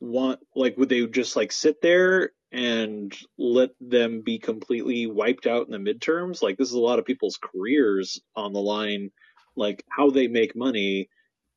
want 0.00 0.40
like 0.54 0.76
would 0.76 0.88
they 0.88 1.06
just 1.06 1.36
like 1.36 1.52
sit 1.52 1.80
there 1.80 2.30
and 2.50 3.16
let 3.38 3.70
them 3.80 4.20
be 4.20 4.38
completely 4.38 5.06
wiped 5.06 5.46
out 5.46 5.66
in 5.66 5.72
the 5.72 5.92
midterms 5.92 6.42
like 6.42 6.56
this 6.58 6.68
is 6.68 6.74
a 6.74 6.80
lot 6.80 6.98
of 6.98 7.04
people's 7.04 7.38
careers 7.38 8.20
on 8.36 8.52
the 8.52 8.60
line 8.60 9.10
like 9.56 9.84
how 9.88 10.10
they 10.10 10.28
make 10.28 10.56
money. 10.56 11.08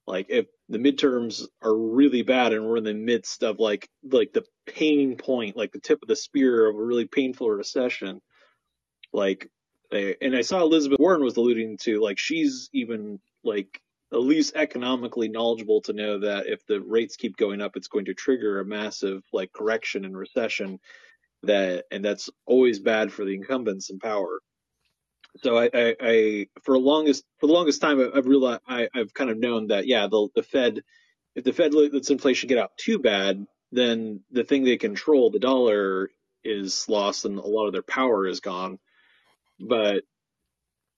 Like 0.08 0.28
if 0.30 0.46
the 0.70 0.78
midterms 0.78 1.44
are 1.62 1.76
really 1.76 2.22
bad 2.22 2.54
and 2.54 2.66
we're 2.66 2.78
in 2.78 2.84
the 2.84 2.94
midst 2.94 3.44
of 3.44 3.60
like 3.60 3.90
like 4.04 4.34
the 4.34 4.46
pain 4.68 5.18
point, 5.18 5.58
like 5.58 5.72
the 5.72 5.80
tip 5.80 6.00
of 6.02 6.08
the 6.08 6.16
spear 6.16 6.70
of 6.70 6.76
a 6.76 6.84
really 6.84 7.06
painful 7.06 7.50
recession, 7.50 8.22
like 9.14 9.50
and 9.92 10.36
I 10.36 10.42
saw 10.42 10.62
Elizabeth 10.62 11.00
Warren 11.00 11.24
was 11.24 11.38
alluding 11.38 11.78
to 11.84 12.02
like 12.02 12.18
she's 12.18 12.70
even 12.74 13.20
like 13.44 13.82
at 14.14 14.22
least 14.22 14.56
economically 14.56 15.28
knowledgeable 15.28 15.82
to 15.82 15.94
know 15.94 16.20
that 16.20 16.48
if 16.48 16.66
the 16.68 16.80
rates 16.80 17.16
keep 17.16 17.38
going 17.38 17.62
up, 17.62 17.76
it's 17.76 17.88
going 17.88 18.06
to 18.06 18.14
trigger 18.14 18.60
a 18.60 18.66
massive 18.66 19.24
like 19.34 19.52
correction 19.52 20.06
and 20.06 20.18
recession 20.18 20.80
that 21.44 21.86
and 21.92 22.04
that's 22.04 22.30
always 22.46 22.80
bad 22.80 23.12
for 23.12 23.26
the 23.26 23.36
incumbents 23.36 23.90
in 23.90 24.00
power. 24.00 24.40
So 25.38 25.58
I, 25.58 25.70
I, 25.74 25.96
I, 26.00 26.48
for 26.64 26.76
the 26.76 26.84
longest 26.84 27.24
for 27.40 27.48
the 27.48 27.54
longest 27.54 27.82
time 27.82 28.00
I've 28.14 28.26
realized 28.26 28.62
I, 28.68 28.88
have 28.94 29.14
kind 29.14 29.30
of 29.30 29.38
known 29.38 29.68
that 29.68 29.88
yeah 29.88 30.08
the 30.08 30.30
the 30.36 30.44
Fed 30.44 30.82
if 31.36 31.44
the 31.44 31.54
Fed 31.54 31.74
lets 31.74 32.10
inflation 32.10 32.48
get 32.48 32.58
out 32.58 32.78
too 32.78 33.00
bad 33.00 33.46
then 33.72 34.22
the 34.32 34.44
thing 34.44 34.64
they 34.64 34.78
control 34.78 35.30
the 35.30 35.40
dollar 35.40 36.10
is 36.44 36.88
lost 36.88 37.26
and 37.26 37.38
a 37.38 37.46
lot 37.46 37.66
of 37.66 37.74
their 37.74 37.82
power 37.82 38.28
is 38.28 38.40
gone 38.40 38.80
but 39.60 40.04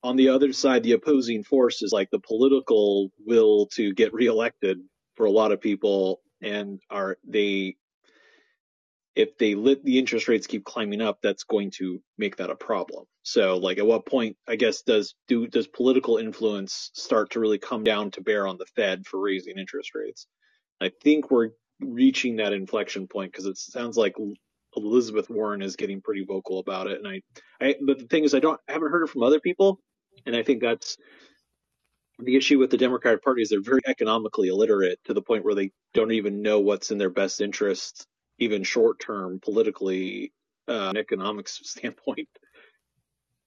on 0.03 0.15
the 0.15 0.29
other 0.29 0.53
side 0.53 0.83
the 0.83 0.93
opposing 0.93 1.43
force 1.43 1.81
is 1.81 1.91
like 1.91 2.09
the 2.11 2.19
political 2.19 3.11
will 3.25 3.67
to 3.67 3.93
get 3.93 4.13
reelected 4.13 4.79
for 5.15 5.25
a 5.25 5.31
lot 5.31 5.51
of 5.51 5.61
people 5.61 6.21
and 6.41 6.79
are 6.89 7.17
they 7.27 7.75
if 9.15 9.35
they 9.39 9.55
let 9.55 9.83
the 9.83 9.97
interest 9.97 10.27
rates 10.27 10.45
keep 10.45 10.63
climbing 10.63 11.01
up, 11.01 11.19
that's 11.23 11.43
going 11.43 11.71
to 11.71 11.99
make 12.19 12.37
that 12.37 12.51
a 12.51 12.55
problem. 12.55 13.05
So, 13.23 13.57
like, 13.57 13.79
at 13.79 13.87
what 13.87 14.05
point, 14.05 14.37
I 14.47 14.55
guess, 14.55 14.83
does 14.83 15.15
do 15.27 15.47
does 15.47 15.67
political 15.67 16.17
influence 16.17 16.91
start 16.93 17.31
to 17.31 17.39
really 17.39 17.57
come 17.57 17.83
down 17.83 18.11
to 18.11 18.21
bear 18.21 18.45
on 18.45 18.57
the 18.59 18.67
Fed 18.67 19.07
for 19.07 19.19
raising 19.19 19.57
interest 19.57 19.95
rates? 19.95 20.27
I 20.79 20.91
think 21.01 21.31
we're 21.31 21.49
reaching 21.79 22.35
that 22.37 22.53
inflection 22.53 23.07
point 23.07 23.31
because 23.31 23.47
it 23.47 23.57
sounds 23.57 23.97
like 23.97 24.13
Elizabeth 24.75 25.29
Warren 25.29 25.61
is 25.61 25.75
getting 25.75 26.01
pretty 26.01 26.23
vocal 26.23 26.59
about 26.59 26.87
it. 26.87 26.99
And 26.99 27.07
I, 27.07 27.21
I, 27.61 27.75
but 27.85 27.99
the 27.99 28.05
thing 28.05 28.23
is, 28.23 28.35
I 28.35 28.39
don't, 28.39 28.59
I 28.67 28.73
haven't 28.73 28.91
heard 28.91 29.03
it 29.03 29.09
from 29.09 29.23
other 29.23 29.39
people, 29.39 29.79
and 30.25 30.35
I 30.35 30.43
think 30.43 30.61
that's 30.61 30.97
the 32.19 32.35
issue 32.35 32.59
with 32.59 32.71
the 32.71 32.77
Democratic 32.77 33.23
Party 33.23 33.41
is 33.41 33.49
they're 33.49 33.61
very 33.61 33.81
economically 33.85 34.47
illiterate 34.49 34.99
to 35.05 35.13
the 35.13 35.21
point 35.21 35.45
where 35.45 35.55
they 35.55 35.71
don't 35.93 36.11
even 36.11 36.41
know 36.41 36.59
what's 36.59 36.91
in 36.91 36.97
their 36.97 37.09
best 37.09 37.41
interest 37.41 38.07
even 38.39 38.63
short 38.63 38.99
term 38.99 39.39
politically 39.39 40.31
uh, 40.67 40.93
economics 40.95 41.59
standpoint. 41.63 42.29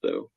So 0.03 0.29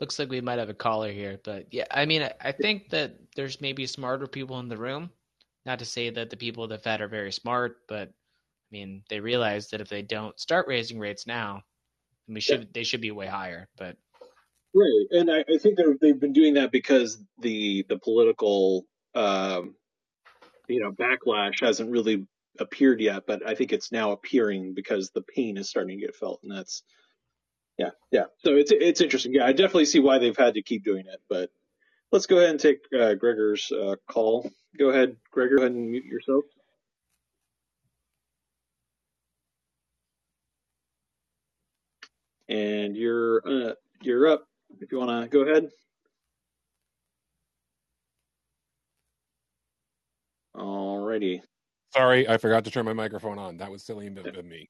looks 0.00 0.18
like 0.18 0.30
we 0.30 0.40
might 0.40 0.58
have 0.58 0.68
a 0.68 0.74
caller 0.74 1.10
here, 1.10 1.40
but 1.42 1.66
yeah, 1.72 1.86
I 1.90 2.06
mean, 2.06 2.28
I 2.40 2.52
think 2.52 2.90
that 2.90 3.16
there's 3.34 3.60
maybe 3.60 3.86
smarter 3.86 4.26
people 4.26 4.58
in 4.60 4.68
the 4.68 4.76
room. 4.76 5.10
Not 5.64 5.80
to 5.80 5.84
say 5.84 6.10
that 6.10 6.30
the 6.30 6.36
people 6.36 6.64
at 6.64 6.70
the 6.70 6.78
Fed 6.78 7.00
are 7.00 7.08
very 7.08 7.32
smart, 7.32 7.78
but 7.88 8.12
I 8.70 8.72
mean, 8.72 9.02
they 9.08 9.20
realize 9.20 9.68
that 9.68 9.80
if 9.80 9.88
they 9.88 10.02
don't 10.02 10.38
start 10.38 10.66
raising 10.66 10.98
rates 10.98 11.26
now, 11.26 11.62
we 12.28 12.40
should 12.40 12.60
yeah. 12.60 12.66
they 12.72 12.84
should 12.84 13.00
be 13.00 13.12
way 13.12 13.26
higher. 13.26 13.68
But 13.78 13.96
right, 14.74 15.06
and 15.10 15.30
I, 15.30 15.44
I 15.48 15.58
think 15.58 15.78
they've 16.00 16.18
been 16.18 16.32
doing 16.32 16.54
that 16.54 16.72
because 16.72 17.22
the 17.38 17.84
the 17.88 17.98
political 17.98 18.86
um, 19.14 19.76
you 20.68 20.80
know 20.80 20.92
backlash 20.92 21.60
hasn't 21.60 21.90
really 21.90 22.26
appeared 22.58 23.00
yet, 23.00 23.24
but 23.26 23.46
I 23.46 23.54
think 23.54 23.72
it's 23.72 23.92
now 23.92 24.12
appearing 24.12 24.74
because 24.74 25.10
the 25.10 25.22
pain 25.22 25.56
is 25.56 25.68
starting 25.68 25.98
to 25.98 26.06
get 26.06 26.16
felt, 26.16 26.40
and 26.42 26.50
that's 26.50 26.82
yeah, 27.78 27.90
yeah. 28.10 28.24
So 28.38 28.56
it's 28.56 28.72
it's 28.72 29.00
interesting. 29.00 29.34
Yeah, 29.34 29.46
I 29.46 29.52
definitely 29.52 29.84
see 29.84 30.00
why 30.00 30.18
they've 30.18 30.36
had 30.36 30.54
to 30.54 30.62
keep 30.62 30.84
doing 30.84 31.06
it. 31.06 31.20
But 31.28 31.50
let's 32.10 32.26
go 32.26 32.38
ahead 32.38 32.50
and 32.50 32.60
take 32.60 32.78
uh, 32.98 33.14
Gregor's 33.14 33.70
uh, 33.70 33.96
call. 34.10 34.50
Go 34.78 34.90
ahead, 34.90 35.16
Gregor. 35.30 35.56
Go 35.56 35.62
ahead 35.62 35.72
and 35.72 35.90
mute 35.90 36.04
yourself. 36.04 36.44
And 42.48 42.96
you're 42.96 43.42
uh, 43.46 43.74
you're 44.02 44.28
up. 44.28 44.46
If 44.80 44.92
you 44.92 44.98
want 44.98 45.22
to 45.22 45.28
go 45.28 45.40
ahead. 45.40 45.70
Alrighty. 50.56 51.40
Sorry, 51.92 52.28
I 52.28 52.36
forgot 52.38 52.64
to 52.64 52.70
turn 52.70 52.84
my 52.84 52.92
microphone 52.92 53.38
on. 53.38 53.56
That 53.58 53.70
was 53.70 53.84
silly 53.84 54.06
of 54.06 54.44
me. 54.44 54.68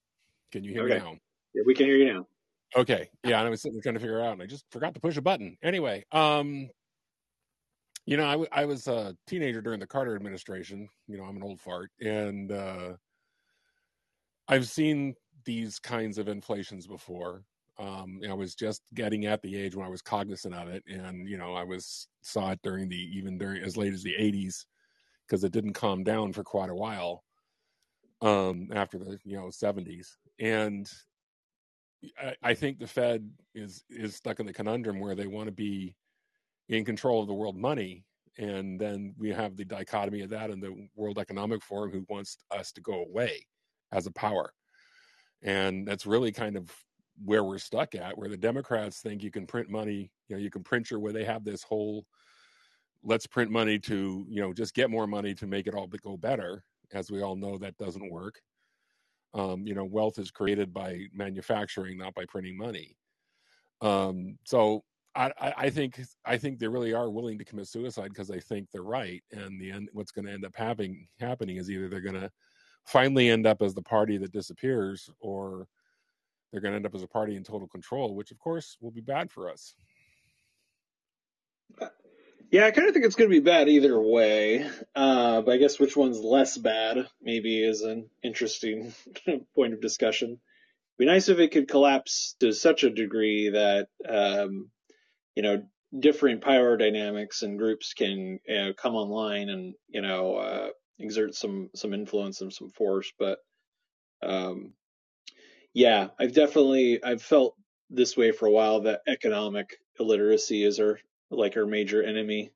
Can 0.52 0.64
you 0.64 0.72
hear 0.72 0.84
okay. 0.84 0.94
me 0.94 1.00
now? 1.00 1.16
Yeah, 1.54 1.62
we 1.66 1.74
can 1.74 1.86
hear 1.86 1.96
you 1.96 2.12
now. 2.12 2.26
Okay. 2.76 3.08
Yeah, 3.24 3.38
and 3.38 3.46
I 3.46 3.50
was 3.50 3.62
sitting 3.62 3.74
there 3.74 3.82
trying 3.82 3.94
to 3.94 4.00
figure 4.00 4.20
out, 4.20 4.32
and 4.32 4.42
I 4.42 4.46
just 4.46 4.64
forgot 4.70 4.94
to 4.94 5.00
push 5.00 5.16
a 5.16 5.22
button. 5.22 5.56
Anyway, 5.62 6.04
um, 6.12 6.68
you 8.04 8.16
know, 8.16 8.26
I, 8.26 8.32
w- 8.32 8.48
I 8.52 8.64
was 8.64 8.86
a 8.86 9.16
teenager 9.26 9.60
during 9.60 9.80
the 9.80 9.86
Carter 9.86 10.14
administration. 10.14 10.88
You 11.08 11.18
know, 11.18 11.24
I'm 11.24 11.36
an 11.36 11.42
old 11.42 11.60
fart, 11.60 11.90
and 12.00 12.52
uh, 12.52 12.92
I've 14.48 14.68
seen 14.68 15.14
these 15.44 15.78
kinds 15.78 16.18
of 16.18 16.28
inflations 16.28 16.86
before. 16.86 17.42
Um, 17.78 18.20
I 18.28 18.32
was 18.32 18.54
just 18.54 18.82
getting 18.94 19.26
at 19.26 19.42
the 19.42 19.54
age 19.56 19.76
when 19.76 19.86
I 19.86 19.90
was 19.90 20.00
cognizant 20.00 20.54
of 20.54 20.68
it, 20.68 20.82
and 20.88 21.28
you 21.28 21.36
know, 21.36 21.54
I 21.54 21.64
was 21.64 22.08
saw 22.22 22.50
it 22.52 22.60
during 22.62 22.88
the 22.88 22.96
even 23.16 23.38
during 23.38 23.62
as 23.62 23.76
late 23.76 23.92
as 23.92 24.02
the 24.02 24.14
80s 24.18 24.64
because 25.26 25.44
it 25.44 25.52
didn't 25.52 25.74
calm 25.74 26.04
down 26.04 26.32
for 26.32 26.42
quite 26.42 26.70
a 26.70 26.74
while 26.74 27.22
um, 28.22 28.68
after 28.72 28.98
the 28.98 29.18
you 29.24 29.36
know 29.36 29.46
70s 29.46 30.08
and 30.40 30.90
I, 32.18 32.34
I, 32.42 32.54
think 32.54 32.78
the 32.78 32.86
fed 32.86 33.28
is 33.54 33.84
is 33.90 34.14
stuck 34.14 34.40
in 34.40 34.46
the 34.46 34.52
conundrum 34.52 35.00
where 35.00 35.14
they 35.14 35.26
want 35.26 35.46
to 35.46 35.52
be 35.52 35.96
in 36.68 36.84
control 36.84 37.20
of 37.20 37.26
the 37.26 37.34
world 37.34 37.56
money 37.56 38.04
and 38.38 38.80
then 38.80 39.14
we 39.18 39.30
have 39.30 39.56
the 39.56 39.64
dichotomy 39.64 40.20
of 40.20 40.30
that 40.30 40.50
and 40.50 40.62
the 40.62 40.88
world 40.94 41.18
economic 41.18 41.62
forum 41.62 41.90
who 41.90 42.04
wants 42.08 42.38
us 42.50 42.72
to 42.72 42.80
go 42.80 43.04
away 43.04 43.46
as 43.92 44.06
a 44.06 44.12
power 44.12 44.52
and 45.42 45.86
that's 45.86 46.06
really 46.06 46.32
kind 46.32 46.56
of 46.56 46.70
where 47.24 47.44
we're 47.44 47.58
stuck 47.58 47.94
at 47.94 48.16
where 48.16 48.28
the 48.28 48.36
democrats 48.36 49.00
think 49.00 49.22
you 49.22 49.30
can 49.30 49.46
print 49.46 49.70
money 49.70 50.10
you 50.28 50.36
know 50.36 50.42
you 50.42 50.50
can 50.50 50.62
print 50.62 50.90
your 50.90 51.00
way 51.00 51.12
they 51.12 51.24
have 51.24 51.44
this 51.44 51.62
whole 51.62 52.04
let's 53.06 53.26
print 53.26 53.50
money 53.50 53.78
to 53.78 54.26
you 54.28 54.42
know 54.42 54.52
just 54.52 54.74
get 54.74 54.90
more 54.90 55.06
money 55.06 55.34
to 55.34 55.46
make 55.46 55.66
it 55.66 55.74
all 55.74 55.86
go 55.86 56.16
better 56.16 56.64
as 56.92 57.10
we 57.10 57.22
all 57.22 57.36
know 57.36 57.58
that 57.58 57.76
doesn't 57.78 58.10
work. 58.10 58.40
Um, 59.34 59.66
you 59.66 59.74
know 59.74 59.84
wealth 59.84 60.18
is 60.18 60.30
created 60.30 60.72
by 60.72 61.06
manufacturing 61.12 61.98
not 61.98 62.14
by 62.14 62.24
printing 62.26 62.56
money. 62.56 62.96
Um, 63.80 64.38
so 64.44 64.82
I, 65.14 65.32
I, 65.38 65.70
think 65.70 66.00
I 66.26 66.36
think 66.36 66.58
they 66.58 66.68
really 66.68 66.92
are 66.92 67.10
willing 67.10 67.38
to 67.38 67.44
commit 67.44 67.68
suicide 67.68 68.08
because 68.08 68.28
they 68.28 68.40
think 68.40 68.70
they're 68.70 68.82
right, 68.82 69.22
and 69.32 69.60
the 69.60 69.70
end 69.70 69.88
what's 69.92 70.12
going 70.12 70.26
to 70.26 70.32
end 70.32 70.44
up 70.44 70.54
having 70.54 71.06
happening 71.20 71.56
is 71.56 71.70
either 71.70 71.88
they're 71.88 72.00
going 72.00 72.20
to 72.20 72.30
finally 72.84 73.30
end 73.30 73.46
up 73.46 73.62
as 73.62 73.74
the 73.74 73.82
party 73.82 74.18
that 74.18 74.32
disappears, 74.32 75.10
or 75.20 75.68
they're 76.50 76.60
going 76.60 76.72
to 76.72 76.76
end 76.76 76.86
up 76.86 76.94
as 76.94 77.02
a 77.02 77.08
party 77.08 77.36
in 77.36 77.44
total 77.44 77.68
control, 77.68 78.14
which 78.14 78.30
of 78.30 78.38
course 78.38 78.76
will 78.80 78.90
be 78.90 79.00
bad 79.00 79.30
for 79.30 79.50
us. 79.50 79.74
Uh, 81.80 81.88
yeah, 82.50 82.66
I 82.66 82.70
kind 82.70 82.86
of 82.86 82.94
think 82.94 83.04
it's 83.04 83.16
going 83.16 83.28
to 83.28 83.36
be 83.36 83.44
bad 83.44 83.68
either 83.68 84.00
way. 84.00 84.68
Uh, 84.94 85.42
but 85.42 85.52
I 85.52 85.56
guess 85.56 85.80
which 85.80 85.96
one's 85.96 86.20
less 86.20 86.56
bad 86.56 87.08
maybe 87.20 87.62
is 87.62 87.82
an 87.82 88.08
interesting 88.22 88.94
point 89.54 89.74
of 89.74 89.80
discussion. 89.80 90.28
It'd 90.30 90.98
be 90.98 91.06
nice 91.06 91.28
if 91.28 91.38
it 91.38 91.52
could 91.52 91.68
collapse 91.68 92.36
to 92.40 92.52
such 92.52 92.84
a 92.84 92.90
degree 92.90 93.50
that, 93.50 93.88
um, 94.08 94.70
you 95.34 95.42
know, 95.42 95.62
different 95.98 96.42
power 96.42 96.76
dynamics 96.76 97.42
and 97.42 97.58
groups 97.58 97.94
can 97.94 98.38
you 98.46 98.56
know, 98.56 98.72
come 98.72 98.94
online 98.94 99.48
and, 99.48 99.74
you 99.88 100.00
know, 100.00 100.36
uh, 100.36 100.68
exert 100.98 101.34
some, 101.34 101.70
some 101.74 101.92
influence 101.92 102.40
and 102.40 102.52
some 102.52 102.70
force. 102.70 103.12
But, 103.18 103.38
um, 104.22 104.72
yeah, 105.76 106.08
I've 106.18 106.32
definitely 106.32 107.04
I've 107.04 107.20
felt 107.20 107.54
this 107.90 108.16
way 108.16 108.32
for 108.32 108.46
a 108.46 108.50
while 108.50 108.80
that 108.80 109.02
economic 109.06 109.76
illiteracy 110.00 110.64
is 110.64 110.80
our 110.80 110.98
like 111.30 111.54
our 111.58 111.66
major 111.66 112.02
enemy. 112.02 112.50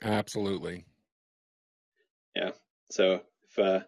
Absolutely. 0.00 0.84
Yeah. 2.36 2.52
So 2.92 3.22
if 3.50 3.58
uh, 3.58 3.80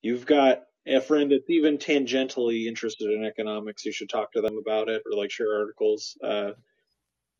you've 0.00 0.26
got 0.26 0.62
a 0.86 1.00
friend 1.00 1.32
that's 1.32 1.50
even 1.50 1.76
tangentially 1.76 2.66
interested 2.66 3.10
in 3.10 3.24
economics, 3.24 3.84
you 3.84 3.90
should 3.90 4.10
talk 4.10 4.30
to 4.34 4.42
them 4.42 4.58
about 4.58 4.88
it 4.88 5.02
or 5.04 5.18
like 5.18 5.32
share 5.32 5.58
articles. 5.58 6.16
Uh, 6.22 6.52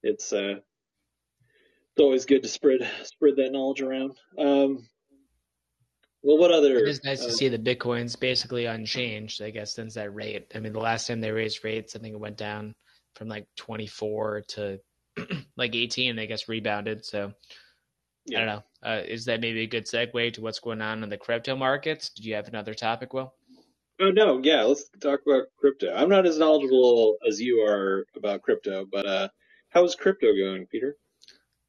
it's 0.03 0.33
uh, 0.33 0.57
it's 0.57 2.01
always 2.01 2.27
good 2.27 2.43
to 2.43 2.49
spread 2.49 2.81
spread 3.05 3.37
that 3.37 3.53
knowledge 3.53 3.81
around. 3.81 4.17
Um, 4.37 4.89
well, 6.23 6.39
what 6.39 6.53
other? 6.53 6.79
It 6.79 6.89
is 6.89 7.05
nice 7.05 7.23
uh, 7.23 7.27
to 7.27 7.33
see 7.33 7.49
the 7.49 7.59
bitcoins 7.59 8.19
basically 8.19 8.67
unchanged. 8.67 9.43
I 9.43 9.51
guess 9.51 9.75
since 9.75 9.95
that 9.95 10.15
rate. 10.15 10.53
I 10.55 10.61
mean, 10.61 10.73
the 10.73 10.81
last 10.81 11.09
time 11.09 11.21
they 11.21 11.33
raised 11.33 11.65
rates, 11.65 11.97
I 11.97 12.01
think 12.01 12.15
it 12.15 12.21
went 12.21 12.37
down 12.39 12.75
from 13.17 13.29
like 13.29 13.47
24 13.57 14.43
to 14.49 14.81
like 15.57 15.75
18. 15.75 16.19
I 16.19 16.27
guess 16.27 16.49
rebounded. 16.49 17.05
So 17.05 17.33
Yeah. 18.27 18.39
I 18.41 18.45
don't 18.45 18.49
know. 18.57 18.65
Uh, 18.83 19.03
is 19.07 19.27
that 19.27 19.41
maybe 19.41 19.63
a 19.63 19.67
good 19.67 19.87
segue 19.87 20.35
to 20.35 20.41
what's 20.41 20.61
going 20.61 20.83
on 20.83 21.03
in 21.03 21.09
the 21.11 21.19
crypto 21.19 21.57
markets? 21.57 22.11
Did 22.11 22.25
you 22.27 22.35
have 22.35 22.49
another 22.49 22.75
topic, 22.75 23.13
Will? 23.13 23.35
Oh 24.01 24.11
no, 24.11 24.41
yeah, 24.43 24.63
let's 24.63 24.91
talk 25.01 25.21
about 25.27 25.47
crypto. 25.59 25.95
I'm 25.95 26.09
not 26.11 26.27
as 26.27 26.39
knowledgeable 26.39 27.17
as 27.29 27.41
you 27.41 27.61
are 27.67 28.07
about 28.17 28.43
crypto, 28.43 28.87
but 28.91 29.07
uh, 29.07 29.29
how's 29.71 29.95
crypto 29.95 30.29
going, 30.37 30.67
Peter? 30.67 30.97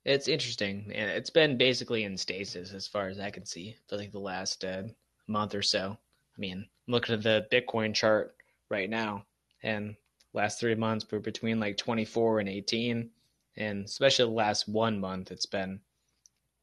It's 0.03 0.27
interesting, 0.27 0.91
and 0.95 1.11
it's 1.11 1.29
been 1.29 1.57
basically 1.57 2.03
in 2.05 2.17
stasis 2.17 2.73
as 2.73 2.87
far 2.87 3.07
as 3.07 3.19
I 3.19 3.29
can 3.29 3.45
see 3.45 3.75
for 3.87 3.97
like 3.97 4.11
the 4.11 4.19
last 4.19 4.65
uh, 4.65 4.83
month 5.27 5.53
or 5.53 5.61
so. 5.61 5.95
I 5.95 6.39
mean, 6.39 6.65
looking 6.87 7.13
at 7.13 7.21
the 7.21 7.45
Bitcoin 7.51 7.93
chart 7.93 8.35
right 8.69 8.89
now, 8.89 9.25
and 9.61 9.95
last 10.33 10.59
three 10.59 10.75
months 10.75 11.05
we're 11.11 11.19
between 11.19 11.59
like 11.59 11.77
24 11.77 12.39
and 12.39 12.49
18, 12.49 13.09
and 13.57 13.85
especially 13.85 14.25
the 14.25 14.31
last 14.31 14.67
one 14.67 14.99
month, 14.99 15.31
it's 15.31 15.45
been 15.45 15.79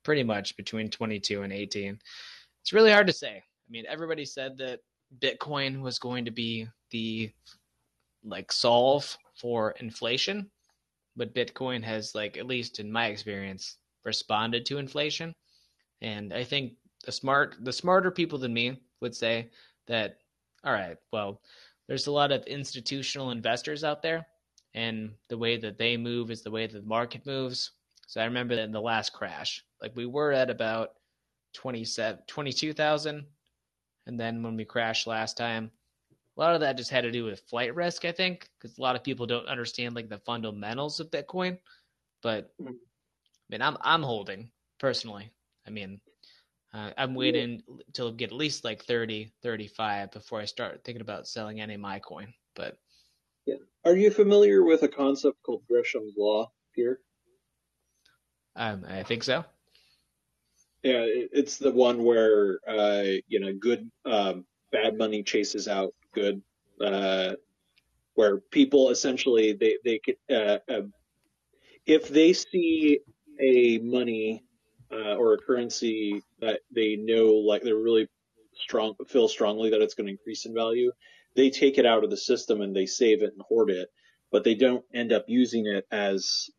pretty 0.02 0.24
much 0.24 0.56
between 0.56 0.90
22 0.90 1.42
and 1.42 1.52
18. 1.52 1.98
It's 2.62 2.72
really 2.72 2.90
hard 2.90 3.06
to 3.06 3.12
say. 3.12 3.36
I 3.36 3.70
mean, 3.70 3.84
everybody 3.88 4.24
said 4.24 4.58
that 4.58 4.80
Bitcoin 5.20 5.80
was 5.80 5.98
going 5.98 6.24
to 6.24 6.30
be 6.30 6.66
the 6.90 7.30
like 8.24 8.50
solve 8.50 9.16
for 9.40 9.72
inflation, 9.72 10.50
but 11.18 11.34
Bitcoin 11.34 11.82
has 11.82 12.14
like 12.14 12.38
at 12.38 12.46
least 12.46 12.78
in 12.78 12.90
my 12.90 13.06
experience 13.08 13.76
responded 14.04 14.64
to 14.66 14.78
inflation. 14.78 15.34
And 16.00 16.32
I 16.32 16.44
think 16.44 16.74
the 17.04 17.12
smart 17.12 17.56
the 17.60 17.72
smarter 17.72 18.10
people 18.10 18.38
than 18.38 18.54
me 18.54 18.80
would 19.00 19.14
say 19.14 19.50
that 19.88 20.18
all 20.64 20.72
right, 20.72 20.96
well, 21.12 21.42
there's 21.88 22.06
a 22.06 22.12
lot 22.12 22.32
of 22.32 22.44
institutional 22.44 23.30
investors 23.30 23.84
out 23.84 24.02
there 24.02 24.26
and 24.74 25.12
the 25.28 25.38
way 25.38 25.56
that 25.56 25.78
they 25.78 25.96
move 25.96 26.30
is 26.30 26.42
the 26.42 26.50
way 26.50 26.66
that 26.66 26.80
the 26.80 26.86
market 26.86 27.26
moves. 27.26 27.72
So 28.06 28.20
I 28.20 28.24
remember 28.24 28.56
that 28.56 28.64
in 28.64 28.72
the 28.72 28.80
last 28.80 29.12
crash, 29.12 29.64
like 29.82 29.94
we 29.96 30.06
were 30.06 30.32
at 30.32 30.50
about 30.50 30.90
27 31.54 32.22
22,000 32.26 33.26
and 34.06 34.20
then 34.20 34.42
when 34.42 34.56
we 34.56 34.64
crashed 34.64 35.06
last 35.06 35.36
time, 35.36 35.70
a 36.38 36.40
lot 36.40 36.54
of 36.54 36.60
that 36.60 36.76
just 36.76 36.90
had 36.90 37.02
to 37.02 37.10
do 37.10 37.24
with 37.24 37.40
flight 37.50 37.74
risk, 37.74 38.04
I 38.04 38.12
think, 38.12 38.48
because 38.58 38.78
a 38.78 38.80
lot 38.80 38.94
of 38.94 39.02
people 39.02 39.26
don't 39.26 39.48
understand 39.48 39.96
like 39.96 40.08
the 40.08 40.18
fundamentals 40.18 41.00
of 41.00 41.10
Bitcoin. 41.10 41.58
But 42.22 42.54
I 42.60 42.62
Mhm. 42.62 42.78
mean, 43.50 43.62
I'm 43.62 43.76
I'm 43.80 44.02
holding 44.02 44.52
personally. 44.78 45.32
I 45.66 45.70
mean, 45.70 46.00
uh, 46.72 46.92
I'm 46.96 47.14
waiting 47.14 47.62
till 47.92 48.12
get 48.12 48.30
at 48.30 48.36
least 48.36 48.64
like 48.64 48.84
30, 48.84 49.32
35 49.42 50.12
before 50.12 50.40
I 50.40 50.44
start 50.44 50.84
thinking 50.84 51.02
about 51.02 51.26
selling 51.26 51.60
any 51.60 51.74
of 51.74 51.80
my 51.80 51.98
coin. 51.98 52.32
But 52.54 52.78
yeah, 53.46 53.56
Are 53.84 53.96
you 53.96 54.10
familiar 54.10 54.62
with 54.62 54.82
a 54.84 54.88
concept 54.88 55.42
called 55.42 55.66
Gresham's 55.68 56.14
law, 56.16 56.52
Peter? 56.72 57.00
um, 58.54 58.84
I 58.88 59.02
think 59.02 59.24
so. 59.24 59.44
Yeah, 60.84 61.00
it, 61.00 61.30
it's 61.32 61.58
the 61.58 61.72
one 61.72 62.04
where 62.04 62.60
uh, 62.68 63.18
you 63.26 63.40
know, 63.40 63.52
good 63.54 63.90
um, 64.04 64.46
bad 64.70 64.96
money 64.96 65.24
chases 65.24 65.66
out 65.66 65.94
good. 66.18 66.42
Uh, 66.80 67.34
where 68.14 68.38
people 68.38 68.90
essentially 68.90 69.52
they 69.52 69.78
they 69.84 70.00
could 70.00 70.16
uh, 70.28 70.58
uh, 70.68 70.82
if 71.86 72.08
they 72.08 72.32
see 72.32 73.00
a 73.40 73.78
money 73.78 74.44
uh, 74.92 75.14
or 75.14 75.34
a 75.34 75.38
currency 75.38 76.22
that 76.40 76.60
they 76.74 76.96
know 76.96 77.26
like 77.34 77.62
they're 77.62 77.76
really 77.76 78.08
strong 78.54 78.94
feel 79.06 79.28
strongly 79.28 79.70
that 79.70 79.80
it's 79.82 79.94
going 79.94 80.06
to 80.06 80.12
increase 80.12 80.46
in 80.46 80.54
value, 80.54 80.90
they 81.36 81.50
take 81.50 81.78
it 81.78 81.86
out 81.86 82.04
of 82.04 82.10
the 82.10 82.16
system 82.16 82.60
and 82.60 82.74
they 82.74 82.86
save 82.86 83.22
it 83.22 83.32
and 83.32 83.42
hoard 83.42 83.70
it, 83.70 83.88
but 84.32 84.44
they 84.44 84.56
don't 84.56 84.84
end 84.92 85.12
up 85.12 85.24
using 85.28 85.66
it 85.66 85.86
as 85.92 86.50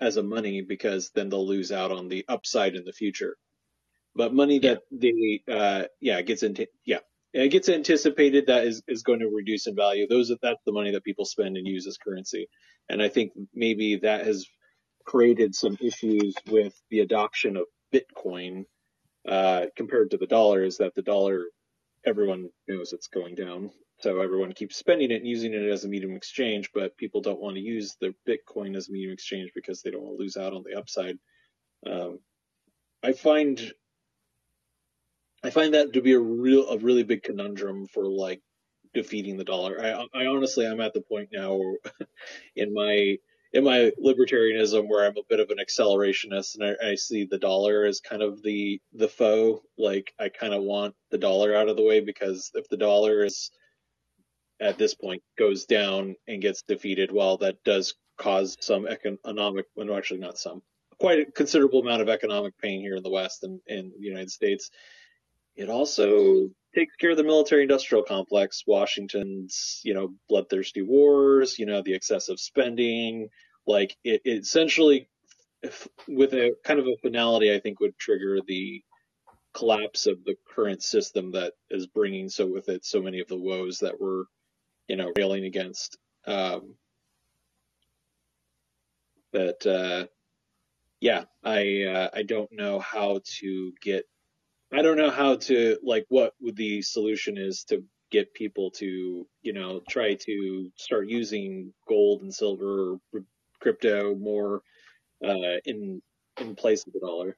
as 0.00 0.16
a 0.16 0.22
money 0.22 0.62
because 0.62 1.10
then 1.16 1.28
they'll 1.28 1.46
lose 1.46 1.72
out 1.72 1.90
on 1.90 2.08
the 2.08 2.24
upside 2.28 2.76
in 2.76 2.84
the 2.84 2.92
future. 2.92 3.36
But 4.14 4.32
money 4.34 4.60
that 4.60 4.82
they 4.92 5.42
uh 5.50 5.84
yeah 6.00 6.22
gets 6.22 6.44
into 6.44 6.68
yeah 6.84 7.00
it 7.32 7.48
gets 7.48 7.68
anticipated 7.68 8.46
that 8.46 8.64
is 8.64 8.82
is 8.88 9.02
going 9.02 9.20
to 9.20 9.28
reduce 9.28 9.66
in 9.66 9.76
value. 9.76 10.06
Those 10.08 10.32
that's 10.42 10.62
the 10.64 10.72
money 10.72 10.92
that 10.92 11.04
people 11.04 11.24
spend 11.24 11.56
and 11.56 11.66
use 11.66 11.86
as 11.86 11.98
currency, 11.98 12.48
and 12.88 13.02
I 13.02 13.08
think 13.08 13.32
maybe 13.54 13.96
that 13.96 14.26
has 14.26 14.46
created 15.04 15.54
some 15.54 15.76
issues 15.80 16.34
with 16.50 16.74
the 16.90 17.00
adoption 17.00 17.56
of 17.56 17.64
Bitcoin 17.92 18.64
uh, 19.26 19.66
compared 19.76 20.10
to 20.12 20.16
the 20.16 20.26
dollar. 20.26 20.62
Is 20.62 20.78
that 20.78 20.94
the 20.94 21.02
dollar 21.02 21.46
everyone 22.06 22.48
knows 22.66 22.92
it's 22.92 23.08
going 23.08 23.34
down, 23.34 23.70
so 24.00 24.20
everyone 24.20 24.52
keeps 24.52 24.76
spending 24.76 25.10
it 25.10 25.16
and 25.16 25.26
using 25.26 25.52
it 25.52 25.68
as 25.68 25.84
a 25.84 25.88
medium 25.88 26.12
of 26.12 26.16
exchange, 26.16 26.70
but 26.72 26.96
people 26.96 27.20
don't 27.20 27.40
want 27.40 27.56
to 27.56 27.62
use 27.62 27.96
the 28.00 28.14
Bitcoin 28.26 28.76
as 28.76 28.88
a 28.88 28.92
medium 28.92 29.10
of 29.10 29.14
exchange 29.14 29.50
because 29.54 29.82
they 29.82 29.90
don't 29.90 30.02
want 30.02 30.16
to 30.16 30.22
lose 30.22 30.36
out 30.36 30.54
on 30.54 30.62
the 30.62 30.78
upside. 30.78 31.18
Um, 31.86 32.20
I 33.02 33.12
find 33.12 33.72
I 35.42 35.50
find 35.50 35.74
that 35.74 35.92
to 35.92 36.02
be 36.02 36.12
a 36.12 36.20
real 36.20 36.68
a 36.68 36.78
really 36.78 37.04
big 37.04 37.22
conundrum 37.22 37.86
for 37.86 38.06
like 38.06 38.40
defeating 38.94 39.36
the 39.36 39.44
dollar. 39.44 39.80
I 39.80 40.06
I 40.14 40.26
honestly 40.26 40.66
I'm 40.66 40.80
at 40.80 40.94
the 40.94 41.00
point 41.00 41.30
now 41.32 41.60
in 42.56 42.72
my 42.72 43.16
in 43.52 43.64
my 43.64 43.92
libertarianism 44.04 44.88
where 44.88 45.06
I'm 45.06 45.16
a 45.16 45.22
bit 45.28 45.40
of 45.40 45.50
an 45.50 45.58
accelerationist 45.58 46.56
and 46.56 46.64
I, 46.64 46.90
I 46.90 46.94
see 46.96 47.24
the 47.24 47.38
dollar 47.38 47.84
as 47.84 48.00
kind 48.00 48.22
of 48.22 48.42
the 48.42 48.80
the 48.92 49.08
foe. 49.08 49.62
Like 49.76 50.12
I 50.18 50.28
kind 50.28 50.54
of 50.54 50.62
want 50.62 50.94
the 51.10 51.18
dollar 51.18 51.54
out 51.54 51.68
of 51.68 51.76
the 51.76 51.84
way 51.84 52.00
because 52.00 52.50
if 52.54 52.68
the 52.68 52.76
dollar 52.76 53.24
is 53.24 53.50
at 54.60 54.76
this 54.76 54.94
point 54.94 55.22
goes 55.38 55.66
down 55.66 56.16
and 56.26 56.42
gets 56.42 56.62
defeated, 56.62 57.12
well 57.12 57.36
that 57.38 57.62
does 57.64 57.94
cause 58.18 58.56
some 58.60 58.88
economic 58.88 59.66
well 59.76 59.96
actually 59.96 60.18
not 60.18 60.36
some 60.36 60.62
quite 60.98 61.20
a 61.20 61.30
considerable 61.30 61.80
amount 61.80 62.02
of 62.02 62.08
economic 62.08 62.58
pain 62.58 62.80
here 62.80 62.96
in 62.96 63.02
the 63.04 63.10
West 63.10 63.44
and 63.44 63.60
in 63.68 63.92
the 63.96 64.06
United 64.06 64.30
States 64.30 64.70
it 65.58 65.68
also 65.68 66.50
takes 66.72 66.94
care 66.96 67.10
of 67.10 67.16
the 67.16 67.24
military 67.24 67.62
industrial 67.62 68.04
complex, 68.04 68.62
Washington's, 68.64 69.80
you 69.84 69.92
know, 69.92 70.14
bloodthirsty 70.28 70.82
wars, 70.82 71.58
you 71.58 71.66
know, 71.66 71.82
the 71.82 71.94
excessive 71.94 72.38
spending. 72.38 73.28
Like 73.66 73.96
it, 74.04 74.22
it 74.24 74.38
essentially, 74.38 75.08
if, 75.60 75.88
with 76.06 76.32
a 76.32 76.54
kind 76.62 76.78
of 76.78 76.86
a 76.86 76.96
finality, 77.02 77.52
I 77.52 77.58
think 77.58 77.80
would 77.80 77.98
trigger 77.98 78.38
the 78.46 78.82
collapse 79.52 80.06
of 80.06 80.24
the 80.24 80.36
current 80.54 80.80
system 80.80 81.32
that 81.32 81.54
is 81.70 81.88
bringing 81.88 82.28
so 82.28 82.46
with 82.46 82.68
it 82.68 82.84
so 82.84 83.02
many 83.02 83.18
of 83.18 83.26
the 83.26 83.36
woes 83.36 83.80
that 83.80 84.00
we're, 84.00 84.24
you 84.86 84.94
know, 84.94 85.12
railing 85.16 85.44
against. 85.44 85.98
Um, 86.24 86.76
but, 89.32 89.66
uh, 89.66 90.06
yeah, 91.00 91.24
I, 91.42 91.82
uh, 91.82 92.10
I 92.14 92.22
don't 92.22 92.52
know 92.52 92.78
how 92.78 93.20
to 93.40 93.72
get 93.82 94.04
I 94.72 94.82
don't 94.82 94.98
know 94.98 95.10
how 95.10 95.36
to 95.36 95.78
like 95.82 96.04
what 96.08 96.34
the 96.40 96.82
solution 96.82 97.38
is 97.38 97.64
to 97.64 97.82
get 98.10 98.34
people 98.34 98.70
to 98.70 99.26
you 99.42 99.52
know 99.52 99.80
try 99.88 100.14
to 100.14 100.70
start 100.76 101.08
using 101.08 101.72
gold 101.88 102.22
and 102.22 102.34
silver 102.34 102.98
or 103.12 103.22
crypto 103.60 104.14
more 104.14 104.62
uh, 105.24 105.58
in 105.64 106.02
in 106.40 106.54
place 106.54 106.86
of 106.86 106.92
the 106.92 107.00
dollar. 107.00 107.36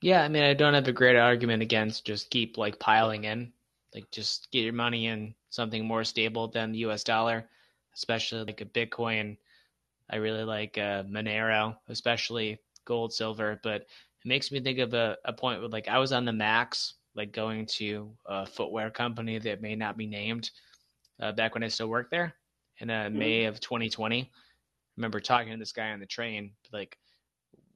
Yeah, 0.00 0.22
I 0.22 0.28
mean, 0.28 0.42
I 0.42 0.54
don't 0.54 0.74
have 0.74 0.88
a 0.88 0.92
great 0.92 1.16
argument 1.16 1.62
against 1.62 2.06
just 2.06 2.30
keep 2.30 2.58
like 2.58 2.78
piling 2.78 3.24
in, 3.24 3.52
like 3.94 4.10
just 4.10 4.50
get 4.52 4.64
your 4.64 4.72
money 4.72 5.06
in 5.06 5.34
something 5.50 5.84
more 5.84 6.04
stable 6.04 6.48
than 6.48 6.72
the 6.72 6.78
U.S. 6.80 7.02
dollar, 7.02 7.48
especially 7.94 8.44
like 8.44 8.60
a 8.60 8.66
Bitcoin. 8.66 9.36
I 10.08 10.16
really 10.16 10.44
like 10.44 10.78
uh, 10.78 11.02
Monero, 11.04 11.76
especially 11.88 12.58
gold, 12.84 13.12
silver, 13.12 13.58
but 13.62 13.86
makes 14.26 14.50
me 14.50 14.60
think 14.60 14.78
of 14.78 14.92
a, 14.92 15.16
a 15.24 15.32
point 15.32 15.60
where 15.60 15.68
like 15.68 15.88
I 15.88 15.98
was 15.98 16.12
on 16.12 16.24
the 16.24 16.32
Max, 16.32 16.94
like 17.14 17.32
going 17.32 17.66
to 17.66 18.10
a 18.26 18.44
footwear 18.44 18.90
company 18.90 19.38
that 19.38 19.62
may 19.62 19.76
not 19.76 19.96
be 19.96 20.06
named 20.06 20.50
uh, 21.20 21.32
back 21.32 21.54
when 21.54 21.62
I 21.62 21.68
still 21.68 21.88
worked 21.88 22.10
there 22.10 22.34
in 22.78 22.90
uh, 22.90 23.08
May 23.10 23.44
of 23.44 23.60
2020. 23.60 24.22
I 24.22 24.28
remember 24.96 25.20
talking 25.20 25.52
to 25.52 25.58
this 25.58 25.72
guy 25.72 25.92
on 25.92 26.00
the 26.00 26.06
train, 26.06 26.52
like, 26.72 26.98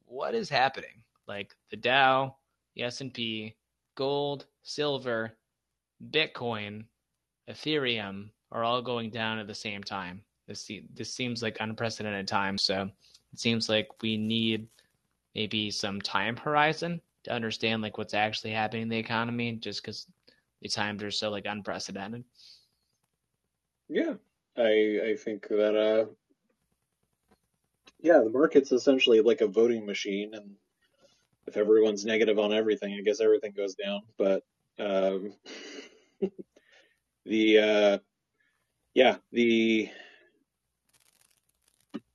what 0.06 0.34
is 0.34 0.48
happening? 0.48 1.02
Like 1.28 1.54
the 1.70 1.76
Dow, 1.76 2.36
the 2.74 2.82
S&P, 2.82 3.54
gold, 3.94 4.46
silver, 4.62 5.36
Bitcoin, 6.10 6.84
Ethereum 7.48 8.30
are 8.50 8.64
all 8.64 8.82
going 8.82 9.10
down 9.10 9.38
at 9.38 9.46
the 9.46 9.54
same 9.54 9.82
time. 9.82 10.22
This 10.48 10.68
this 10.94 11.14
seems 11.14 11.42
like 11.42 11.58
unprecedented 11.60 12.26
time. 12.26 12.58
So 12.58 12.90
it 13.32 13.38
seems 13.38 13.68
like 13.68 13.88
we 14.02 14.16
need 14.16 14.66
maybe 15.34 15.70
some 15.70 16.00
time 16.00 16.36
horizon 16.36 17.00
to 17.24 17.32
understand 17.32 17.82
like 17.82 17.98
what's 17.98 18.14
actually 18.14 18.52
happening 18.52 18.82
in 18.82 18.88
the 18.88 18.98
economy, 18.98 19.52
just 19.52 19.82
because 19.82 20.06
the 20.62 20.68
times 20.68 21.02
are 21.02 21.10
so 21.10 21.30
like 21.30 21.46
unprecedented. 21.46 22.24
Yeah, 23.88 24.14
I 24.56 25.00
I 25.10 25.16
think 25.16 25.48
that 25.48 25.76
uh, 25.76 26.06
yeah, 28.00 28.20
the 28.20 28.30
market's 28.30 28.72
essentially 28.72 29.20
like 29.20 29.40
a 29.40 29.46
voting 29.46 29.84
machine, 29.84 30.34
and 30.34 30.56
if 31.46 31.56
everyone's 31.56 32.04
negative 32.04 32.38
on 32.38 32.52
everything, 32.52 32.94
I 32.94 33.02
guess 33.02 33.20
everything 33.20 33.52
goes 33.56 33.74
down. 33.74 34.02
But 34.16 34.42
um, 34.78 35.34
the 37.24 37.58
uh, 37.58 37.98
yeah, 38.94 39.16
the 39.32 39.90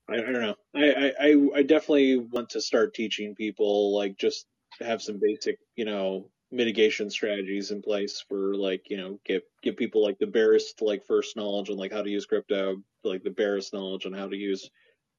I, 0.09 0.15
I 0.15 0.17
don't 0.21 0.41
know. 0.41 0.55
I, 0.75 1.13
I 1.19 1.59
I 1.59 1.63
definitely 1.63 2.17
want 2.17 2.49
to 2.51 2.61
start 2.61 2.93
teaching 2.93 3.35
people 3.35 3.95
like 3.95 4.17
just 4.17 4.45
have 4.81 5.01
some 5.01 5.19
basic, 5.21 5.57
you 5.75 5.85
know, 5.85 6.29
mitigation 6.51 7.09
strategies 7.09 7.71
in 7.71 7.81
place 7.81 8.23
for 8.27 8.55
like, 8.55 8.89
you 8.89 8.97
know, 8.97 9.19
give 9.25 9.41
give 9.63 9.77
people 9.77 10.03
like 10.03 10.17
the 10.19 10.27
barest 10.27 10.81
like 10.81 11.05
first 11.05 11.35
knowledge 11.35 11.69
on 11.69 11.77
like 11.77 11.91
how 11.91 12.01
to 12.01 12.09
use 12.09 12.25
crypto, 12.25 12.77
like 13.03 13.23
the 13.23 13.31
barest 13.31 13.73
knowledge 13.73 14.05
on 14.05 14.13
how 14.13 14.27
to 14.27 14.35
use 14.35 14.69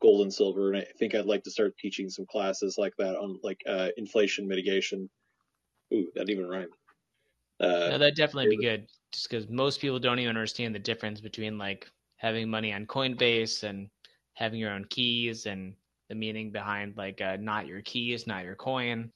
gold 0.00 0.22
and 0.22 0.32
silver. 0.32 0.72
And 0.72 0.82
I 0.82 0.86
think 0.98 1.14
I'd 1.14 1.26
like 1.26 1.42
to 1.44 1.50
start 1.50 1.76
teaching 1.78 2.08
some 2.08 2.26
classes 2.26 2.76
like 2.78 2.92
that 2.98 3.16
on 3.16 3.38
like 3.42 3.60
uh, 3.66 3.88
inflation 3.96 4.46
mitigation. 4.46 5.08
Ooh, 5.92 6.10
that 6.14 6.28
even 6.30 6.46
rhymed. 6.46 6.72
Uh, 7.60 7.88
no, 7.90 7.98
that'd 7.98 8.16
definitely 8.16 8.56
be 8.56 8.62
good. 8.62 8.86
Just 9.12 9.30
because 9.30 9.48
most 9.48 9.80
people 9.80 9.98
don't 9.98 10.18
even 10.18 10.36
understand 10.36 10.74
the 10.74 10.80
difference 10.80 11.20
between 11.20 11.58
like 11.58 11.90
having 12.16 12.50
money 12.50 12.72
on 12.72 12.86
Coinbase 12.86 13.62
and 13.62 13.88
having 14.36 14.60
your 14.60 14.70
own 14.70 14.84
keys 14.84 15.46
and 15.46 15.74
the 16.08 16.14
meaning 16.14 16.52
behind 16.52 16.96
like 16.96 17.20
uh, 17.20 17.36
not 17.40 17.66
your 17.66 17.82
keys, 17.82 18.26
not 18.26 18.44
your 18.44 18.54
coin, 18.54 19.10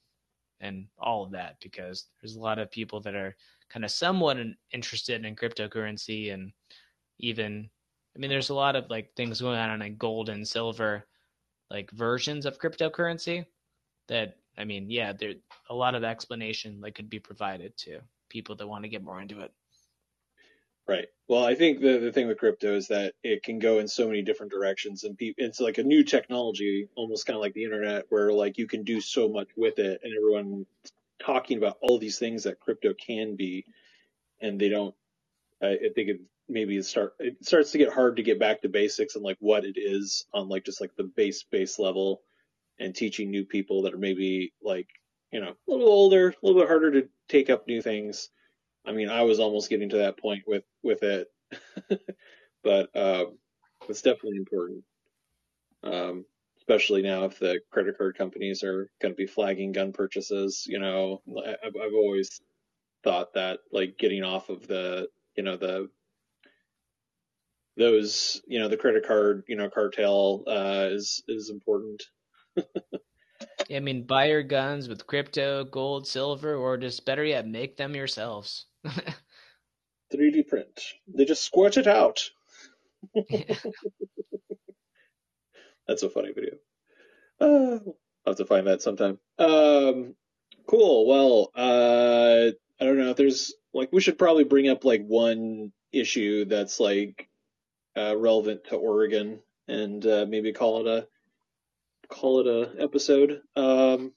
and 0.60 0.86
all 0.98 1.22
of 1.22 1.30
that. 1.30 1.56
Because 1.62 2.06
there's 2.20 2.36
a 2.36 2.40
lot 2.40 2.58
of 2.58 2.70
people 2.70 3.00
that 3.02 3.14
are 3.14 3.36
kind 3.68 3.84
of 3.84 3.90
somewhat 3.90 4.38
interested 4.72 5.24
in 5.24 5.36
cryptocurrency 5.36 6.34
and 6.34 6.52
even 7.18 7.70
I 8.16 8.18
mean, 8.18 8.30
there's 8.30 8.50
a 8.50 8.54
lot 8.54 8.74
of 8.74 8.90
like 8.90 9.14
things 9.14 9.40
going 9.40 9.58
on 9.58 9.70
in 9.70 9.80
like 9.80 9.98
gold 9.98 10.30
and 10.30 10.46
silver, 10.46 11.06
like 11.70 11.90
versions 11.92 12.44
of 12.44 12.58
cryptocurrency. 12.58 13.46
That 14.08 14.36
I 14.58 14.64
mean, 14.64 14.90
yeah, 14.90 15.12
there 15.12 15.34
a 15.68 15.74
lot 15.74 15.94
of 15.94 16.02
explanation 16.02 16.80
that 16.80 16.94
could 16.94 17.08
be 17.08 17.20
provided 17.20 17.76
to 17.78 18.00
people 18.28 18.56
that 18.56 18.66
want 18.66 18.84
to 18.84 18.88
get 18.88 19.04
more 19.04 19.20
into 19.20 19.40
it. 19.40 19.52
Right. 20.90 21.06
Well, 21.28 21.44
I 21.44 21.54
think 21.54 21.80
the 21.80 21.98
the 21.98 22.10
thing 22.12 22.26
with 22.26 22.38
crypto 22.38 22.74
is 22.74 22.88
that 22.88 23.14
it 23.22 23.44
can 23.44 23.60
go 23.60 23.78
in 23.78 23.86
so 23.86 24.08
many 24.08 24.22
different 24.22 24.50
directions, 24.50 25.04
and 25.04 25.16
pe- 25.16 25.34
it's 25.36 25.60
like 25.60 25.78
a 25.78 25.84
new 25.84 26.02
technology, 26.02 26.88
almost 26.96 27.26
kind 27.26 27.36
of 27.36 27.40
like 27.40 27.54
the 27.54 27.62
internet, 27.62 28.06
where 28.08 28.32
like 28.32 28.58
you 28.58 28.66
can 28.66 28.82
do 28.82 29.00
so 29.00 29.28
much 29.28 29.46
with 29.56 29.78
it, 29.78 30.00
and 30.02 30.12
everyone 30.12 30.66
talking 31.20 31.58
about 31.58 31.78
all 31.80 32.00
these 32.00 32.18
things 32.18 32.42
that 32.42 32.58
crypto 32.58 32.92
can 32.92 33.36
be, 33.36 33.64
and 34.40 34.60
they 34.60 34.68
don't. 34.68 34.96
I 35.62 35.78
think 35.94 36.08
it 36.10 36.20
maybe 36.48 36.76
it 36.76 36.84
start 36.86 37.14
it 37.20 37.44
starts 37.46 37.72
to 37.72 37.78
get 37.78 37.92
hard 37.92 38.16
to 38.16 38.24
get 38.24 38.40
back 38.40 38.62
to 38.62 38.68
basics 38.68 39.14
and 39.14 39.24
like 39.24 39.38
what 39.40 39.64
it 39.64 39.76
is 39.78 40.26
on 40.34 40.48
like 40.48 40.64
just 40.64 40.80
like 40.80 40.96
the 40.96 41.04
base 41.04 41.44
base 41.44 41.78
level 41.78 42.22
and 42.80 42.94
teaching 42.96 43.30
new 43.30 43.44
people 43.44 43.82
that 43.82 43.94
are 43.94 43.98
maybe 43.98 44.52
like 44.62 44.88
you 45.32 45.40
know 45.40 45.50
a 45.50 45.70
little 45.70 45.88
older 45.88 46.30
a 46.30 46.36
little 46.42 46.60
bit 46.60 46.68
harder 46.68 46.90
to 46.92 47.08
take 47.28 47.50
up 47.50 47.68
new 47.68 47.82
things 47.82 48.30
i 48.86 48.92
mean 48.92 49.08
i 49.08 49.22
was 49.22 49.40
almost 49.40 49.70
getting 49.70 49.90
to 49.90 49.98
that 49.98 50.18
point 50.18 50.42
with 50.46 50.64
with 50.82 51.02
it 51.02 51.28
but 52.64 52.94
um 52.96 53.38
it's 53.88 54.02
definitely 54.02 54.36
important 54.36 54.84
um 55.82 56.24
especially 56.58 57.02
now 57.02 57.24
if 57.24 57.38
the 57.38 57.60
credit 57.70 57.96
card 57.96 58.16
companies 58.16 58.62
are 58.62 58.90
going 59.00 59.12
to 59.12 59.16
be 59.16 59.26
flagging 59.26 59.72
gun 59.72 59.92
purchases 59.92 60.64
you 60.66 60.78
know 60.78 61.20
I've, 61.38 61.76
I've 61.76 61.94
always 61.94 62.40
thought 63.02 63.34
that 63.34 63.60
like 63.72 63.98
getting 63.98 64.22
off 64.22 64.50
of 64.50 64.66
the 64.66 65.08
you 65.36 65.42
know 65.42 65.56
the 65.56 65.88
those, 67.80 68.42
you 68.46 68.58
know, 68.58 68.68
the 68.68 68.76
credit 68.76 69.06
card, 69.06 69.44
you 69.48 69.56
know, 69.56 69.70
cartel 69.70 70.44
uh, 70.46 70.88
is 70.90 71.22
is 71.26 71.50
important. 71.50 72.02
I 73.74 73.80
mean, 73.80 74.06
buy 74.06 74.26
your 74.26 74.42
guns 74.42 74.88
with 74.88 75.06
crypto, 75.06 75.64
gold, 75.64 76.06
silver, 76.06 76.54
or 76.54 76.76
just 76.76 77.06
better 77.06 77.24
yet, 77.24 77.46
make 77.46 77.76
them 77.76 77.94
yourselves. 77.94 78.66
3D 80.12 80.48
print. 80.48 80.80
They 81.08 81.24
just 81.24 81.44
squirt 81.44 81.76
it 81.76 81.86
out. 81.86 82.30
That's 85.86 86.02
a 86.02 86.10
funny 86.10 86.32
video. 86.32 86.54
Uh, 87.40 87.78
I'll 88.26 88.32
have 88.32 88.36
to 88.36 88.44
find 88.44 88.66
that 88.66 88.82
sometime. 88.82 89.18
Um, 89.38 90.14
cool. 90.66 91.06
Well, 91.06 91.50
uh, 91.56 92.50
I 92.80 92.84
don't 92.84 92.98
know. 92.98 93.10
if 93.10 93.16
There's 93.16 93.54
like 93.72 93.90
we 93.92 94.00
should 94.00 94.18
probably 94.18 94.44
bring 94.44 94.68
up 94.68 94.84
like 94.84 95.04
one 95.06 95.72
issue 95.92 96.44
that's 96.44 96.78
like 96.80 97.28
uh, 97.96 98.16
relevant 98.16 98.64
to 98.68 98.76
Oregon 98.76 99.40
and 99.68 100.04
uh, 100.06 100.26
maybe 100.28 100.52
call 100.52 100.80
it 100.80 100.86
a 100.86 101.08
call 102.08 102.40
it 102.40 102.46
a 102.46 102.82
episode. 102.82 103.40
Um, 103.56 104.12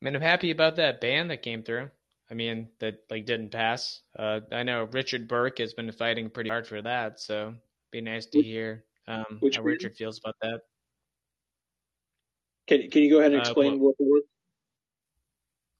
I 0.00 0.04
mean, 0.04 0.16
I'm 0.16 0.22
happy 0.22 0.50
about 0.50 0.76
that 0.76 1.00
ban 1.00 1.28
that 1.28 1.42
came 1.42 1.62
through. 1.62 1.90
I 2.30 2.34
mean, 2.34 2.68
that 2.78 3.00
like 3.10 3.26
didn't 3.26 3.50
pass. 3.50 4.02
Uh, 4.16 4.40
I 4.52 4.62
know 4.62 4.84
Richard 4.92 5.26
Burke 5.26 5.58
has 5.58 5.74
been 5.74 5.90
fighting 5.90 6.30
pretty 6.30 6.50
hard 6.50 6.66
for 6.66 6.80
that, 6.82 7.18
so 7.18 7.54
be 7.90 8.00
nice 8.00 8.26
to 8.26 8.42
hear 8.42 8.84
um, 9.08 9.38
which 9.40 9.56
how 9.56 9.62
Richard 9.62 9.96
feels 9.96 10.18
about 10.18 10.36
that. 10.42 10.60
Can 12.68 12.88
Can 12.90 13.02
you 13.02 13.10
go 13.10 13.18
ahead 13.18 13.32
and 13.32 13.40
uh, 13.40 13.44
explain 13.44 13.80
well, 13.80 13.88
what 13.88 13.98
the 13.98 14.04
word? 14.04 14.22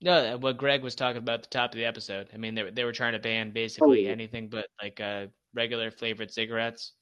No, 0.02 0.38
what 0.38 0.56
Greg 0.56 0.82
was 0.82 0.94
talking 0.94 1.18
about 1.18 1.34
at 1.34 1.42
the 1.44 1.48
top 1.50 1.72
of 1.72 1.76
the 1.76 1.84
episode. 1.84 2.28
I 2.34 2.36
mean, 2.36 2.54
they 2.54 2.70
they 2.70 2.84
were 2.84 2.92
trying 2.92 3.12
to 3.12 3.18
ban 3.18 3.52
basically 3.52 4.08
oh, 4.08 4.12
anything 4.12 4.48
but 4.48 4.66
like 4.82 5.00
uh, 5.00 5.26
regular 5.54 5.90
flavored 5.90 6.32
cigarettes. 6.32 6.92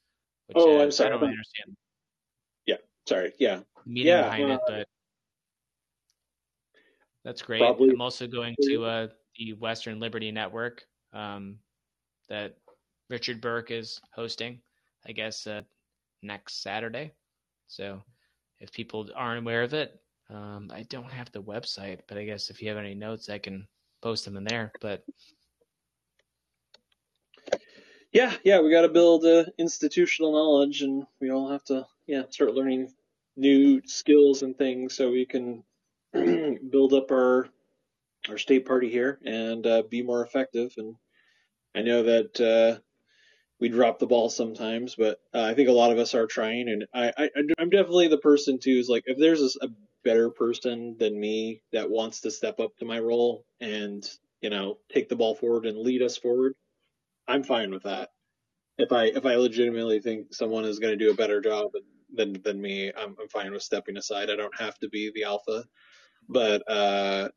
Which, 0.47 0.57
oh, 0.59 0.79
uh, 0.79 0.83
I'm 0.83 0.91
sorry. 0.91 1.07
I 1.07 1.11
don't 1.11 1.21
really 1.21 1.33
understand. 1.33 1.77
Yeah, 2.65 2.75
sorry. 3.07 3.33
Yeah. 3.39 3.61
Meaning 3.85 4.07
yeah, 4.07 4.23
behind 4.23 4.51
uh, 4.51 4.53
it, 4.53 4.59
but 4.67 4.87
that's 7.23 7.41
great. 7.41 7.61
Probably. 7.61 7.89
I'm 7.89 8.01
also 8.01 8.27
going 8.27 8.55
to 8.63 8.83
uh, 8.83 9.07
the 9.39 9.53
Western 9.53 9.99
Liberty 9.99 10.31
Network 10.31 10.83
um, 11.13 11.55
that 12.27 12.57
Richard 13.09 13.41
Burke 13.41 13.71
is 13.71 13.99
hosting, 14.13 14.59
I 15.07 15.13
guess, 15.13 15.47
uh, 15.47 15.61
next 16.21 16.61
Saturday. 16.61 17.13
So 17.67 18.03
if 18.59 18.71
people 18.71 19.09
aren't 19.15 19.39
aware 19.39 19.63
of 19.63 19.73
it, 19.73 19.99
um, 20.29 20.69
I 20.71 20.83
don't 20.83 21.11
have 21.11 21.31
the 21.31 21.41
website, 21.41 22.01
but 22.07 22.17
I 22.17 22.25
guess 22.25 22.49
if 22.49 22.61
you 22.61 22.67
have 22.69 22.77
any 22.77 22.93
notes, 22.93 23.29
I 23.29 23.39
can 23.39 23.65
post 24.01 24.25
them 24.25 24.37
in 24.37 24.43
there. 24.43 24.71
But 24.81 25.03
yeah, 28.11 28.33
yeah, 28.43 28.59
we 28.59 28.69
got 28.69 28.81
to 28.81 28.89
build 28.89 29.25
uh, 29.25 29.45
institutional 29.57 30.33
knowledge, 30.33 30.81
and 30.81 31.05
we 31.21 31.31
all 31.31 31.49
have 31.49 31.63
to, 31.65 31.87
yeah, 32.07 32.23
start 32.29 32.53
learning 32.53 32.93
new 33.37 33.81
skills 33.85 34.43
and 34.43 34.55
things 34.57 34.95
so 34.95 35.09
we 35.09 35.25
can 35.25 35.63
build 36.13 36.93
up 36.93 37.09
our 37.11 37.47
our 38.29 38.37
state 38.37 38.65
party 38.65 38.89
here 38.89 39.19
and 39.25 39.65
uh, 39.67 39.83
be 39.89 40.03
more 40.03 40.23
effective. 40.23 40.73
And 40.77 40.95
I 41.75 41.81
know 41.81 42.03
that 42.03 42.41
uh, 42.41 42.81
we 43.59 43.69
drop 43.69 43.99
the 43.99 44.07
ball 44.07 44.29
sometimes, 44.29 44.95
but 44.95 45.19
uh, 45.33 45.43
I 45.43 45.53
think 45.55 45.69
a 45.69 45.73
lot 45.73 45.91
of 45.91 45.99
us 45.99 46.15
are 46.15 46.27
trying. 46.27 46.69
And 46.69 46.85
I, 46.93 47.13
I 47.17 47.29
I'm 47.59 47.69
definitely 47.69 48.09
the 48.09 48.17
person 48.19 48.59
too. 48.59 48.77
Is 48.79 48.89
like 48.89 49.03
if 49.07 49.17
there's 49.17 49.57
a 49.61 49.69
better 50.03 50.29
person 50.31 50.97
than 50.99 51.19
me 51.19 51.61
that 51.73 51.89
wants 51.89 52.21
to 52.21 52.31
step 52.31 52.59
up 52.59 52.77
to 52.77 52.85
my 52.85 52.99
role 52.99 53.45
and 53.61 54.09
you 54.41 54.49
know 54.49 54.77
take 54.93 55.09
the 55.09 55.15
ball 55.17 55.35
forward 55.35 55.65
and 55.65 55.77
lead 55.77 56.01
us 56.01 56.17
forward 56.17 56.55
I'm 57.27 57.43
fine 57.43 57.71
with 57.71 57.83
that. 57.83 58.09
If 58.77 58.91
I 58.91 59.05
if 59.05 59.25
I 59.25 59.35
legitimately 59.35 60.01
think 60.01 60.33
someone 60.33 60.65
is 60.65 60.79
going 60.79 60.97
to 60.97 61.05
do 61.05 61.11
a 61.11 61.15
better 61.15 61.41
job 61.41 61.71
than 62.13 62.41
than 62.43 62.61
me, 62.61 62.91
I'm, 62.97 63.15
I'm 63.21 63.29
fine 63.29 63.51
with 63.53 63.63
stepping 63.63 63.97
aside. 63.97 64.29
I 64.31 64.37
don't 64.37 64.59
have 64.59 64.77
to 64.79 64.89
be 64.89 65.11
the 65.13 65.25
alpha, 65.25 65.65
but 66.29 66.69
uh, 66.71 67.29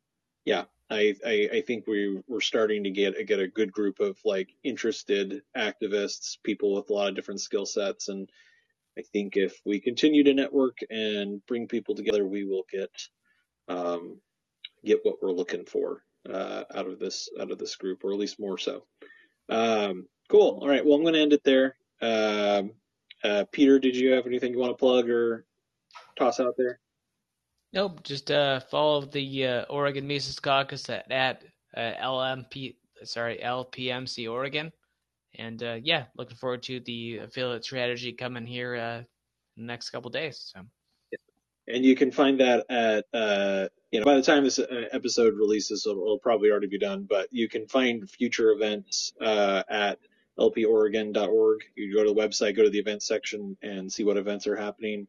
yeah, 0.45 0.65
I, 0.93 1.15
I, 1.27 1.49
I 1.55 1.63
think 1.63 1.87
we 1.87 2.21
we're 2.29 2.41
starting 2.41 2.85
to 2.85 2.91
get 2.91 3.27
get 3.27 3.41
a 3.41 3.49
good 3.49 3.73
group 3.73 4.01
of 4.01 4.19
like 4.25 4.51
interested 4.63 5.43
activists, 5.57 6.37
people 6.45 6.75
with 6.75 6.91
a 6.91 6.93
lot 6.93 7.09
of 7.09 7.15
different 7.17 7.41
skill 7.41 7.67
sets, 7.67 8.09
and 8.09 8.29
I 8.99 9.03
think 9.03 9.37
if 9.37 9.59
we 9.65 9.81
continue 9.81 10.23
to 10.25 10.35
network 10.35 10.79
and 10.91 11.45
bring 11.47 11.67
people 11.67 11.95
together, 11.95 12.27
we 12.27 12.45
will 12.45 12.65
get 12.71 12.91
um, 13.69 14.21
get 14.85 15.01
what 15.03 15.17
we're 15.23 15.33
looking 15.33 15.65
for 15.65 16.05
uh, 16.29 16.65
out 16.75 16.87
of 16.87 16.99
this 16.99 17.31
out 17.41 17.51
of 17.51 17.59
this 17.59 17.77
group, 17.77 18.05
or 18.05 18.13
at 18.13 18.19
least 18.19 18.39
more 18.39 18.59
so. 18.59 18.85
Um, 19.49 20.07
cool. 20.29 20.59
All 20.61 20.69
right. 20.69 20.85
Well, 20.85 20.97
I'm 20.97 21.03
going 21.03 21.15
to 21.15 21.21
end 21.21 21.33
it 21.33 21.45
there. 21.45 21.77
Um, 22.03 22.73
uh, 23.25 23.45
Peter, 23.51 23.79
did 23.79 23.97
you 23.97 24.13
have 24.13 24.27
anything 24.27 24.53
you 24.53 24.59
want 24.59 24.73
to 24.73 24.77
plug 24.77 25.09
or 25.09 25.47
toss 26.19 26.39
out 26.41 26.55
there? 26.59 26.82
Nope. 27.73 28.03
Just 28.03 28.31
uh, 28.31 28.61
follow 28.61 29.03
the 29.03 29.47
uh, 29.47 29.63
Oregon 29.71 30.07
Mises 30.07 30.39
Caucus 30.39 30.91
at, 30.91 31.11
at 31.11 31.43
uh, 31.77 31.93
LMP 32.03 32.77
sorry 33.05 33.41
LPMC 33.43 34.31
Oregon, 34.31 34.71
and 35.39 35.63
uh, 35.63 35.79
yeah, 35.83 36.05
looking 36.17 36.37
forward 36.37 36.63
to 36.65 36.81
the 36.81 37.19
affiliate 37.19 37.65
strategy 37.65 38.13
coming 38.13 38.47
here 38.47 38.77
uh, 38.77 38.99
in 38.99 39.07
the 39.57 39.65
next 39.65 39.91
couple 39.91 40.11
days. 40.11 40.53
So. 40.55 40.61
And 41.69 41.85
you 41.85 41.95
can 41.95 42.11
find 42.11 42.41
that 42.41 42.67
at 42.69 43.07
uh, 43.15 43.69
you 43.91 44.01
know 44.01 44.05
by 44.05 44.17
the 44.17 44.23
time 44.23 44.45
this 44.45 44.61
episode 44.93 45.35
releases, 45.35 45.87
it'll, 45.87 46.03
it'll 46.03 46.19
probably 46.19 46.51
already 46.51 46.67
be 46.67 46.79
done. 46.79 47.07
But 47.09 47.29
you 47.31 47.49
can 47.49 47.67
find 47.67 48.09
future 48.11 48.51
events 48.51 49.15
at 49.21 49.99
lporegon.org. 50.39 51.61
You 51.75 51.95
go 51.95 52.05
to 52.05 52.13
the 52.13 52.21
website, 52.21 52.57
go 52.57 52.65
to 52.65 52.71
the 52.71 52.79
events 52.79 53.07
section, 53.07 53.57
and 53.63 53.91
see 53.91 54.05
what 54.05 54.19
events 54.19 54.47
are 54.47 54.57
happening. 54.57 55.07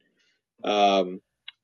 Um, 0.64 1.22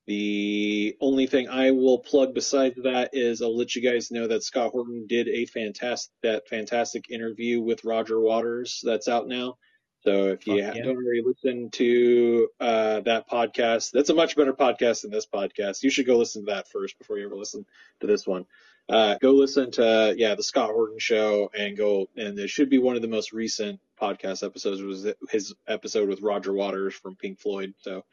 the 0.10 0.98
only 1.00 1.28
thing 1.28 1.50
I 1.50 1.70
will 1.70 2.00
plug 2.00 2.34
besides 2.34 2.82
that 2.82 3.12
is 3.14 3.44
I'll 3.44 3.56
let 3.56 3.76
you 3.76 3.82
guys 3.84 4.10
know 4.10 4.26
that 4.26 4.42
Scott 4.42 4.72
Horton 4.72 5.06
did 5.08 5.28
a 5.28 5.46
fantastic 5.46 6.12
that 6.24 6.48
fantastic 6.48 7.12
interview 7.12 7.62
with 7.62 7.86
Roger 7.86 8.20
Waters 8.20 8.82
that's 8.84 9.08
out 9.08 9.28
now. 9.28 9.60
So 10.02 10.30
if 10.30 10.48
you 10.48 10.56
yeah. 10.56 10.74
don't 10.74 10.98
already 10.98 11.22
listen 11.24 11.70
to 11.74 12.48
uh, 12.60 13.02
that 13.02 13.30
podcast, 13.30 13.92
that's 13.92 14.10
a 14.10 14.16
much 14.16 14.36
better 14.36 14.54
podcast 14.54 15.04
than 15.04 15.12
this 15.12 15.28
podcast. 15.28 15.84
You 15.84 15.92
should 15.92 16.08
go 16.08 16.18
listen 16.18 16.44
to 16.44 16.54
that 16.54 16.68
first 16.70 16.98
before 16.98 17.20
you 17.20 17.28
ever 17.28 17.36
listen 17.36 17.68
to 18.00 18.08
this 18.08 18.26
one. 18.26 18.48
Uh, 18.90 19.16
go 19.22 19.34
listen 19.34 19.70
to 19.74 20.16
yeah 20.18 20.34
the 20.34 20.42
Scott 20.42 20.72
Horton 20.72 20.98
show 20.98 21.52
and 21.56 21.78
go 21.78 22.10
and 22.18 22.40
it 22.40 22.50
should 22.50 22.72
be 22.72 22.80
one 22.80 22.96
of 22.96 23.04
the 23.04 23.08
most 23.08 23.32
recent 23.32 23.80
podcast 24.02 24.44
episodes 24.44 24.82
was 24.82 25.08
his 25.30 25.54
episode 25.68 26.10
with 26.10 26.24
Roger 26.24 26.52
Waters 26.52 26.96
from 26.96 27.16
Pink 27.16 27.40
Floyd. 27.40 27.76
So 27.78 28.04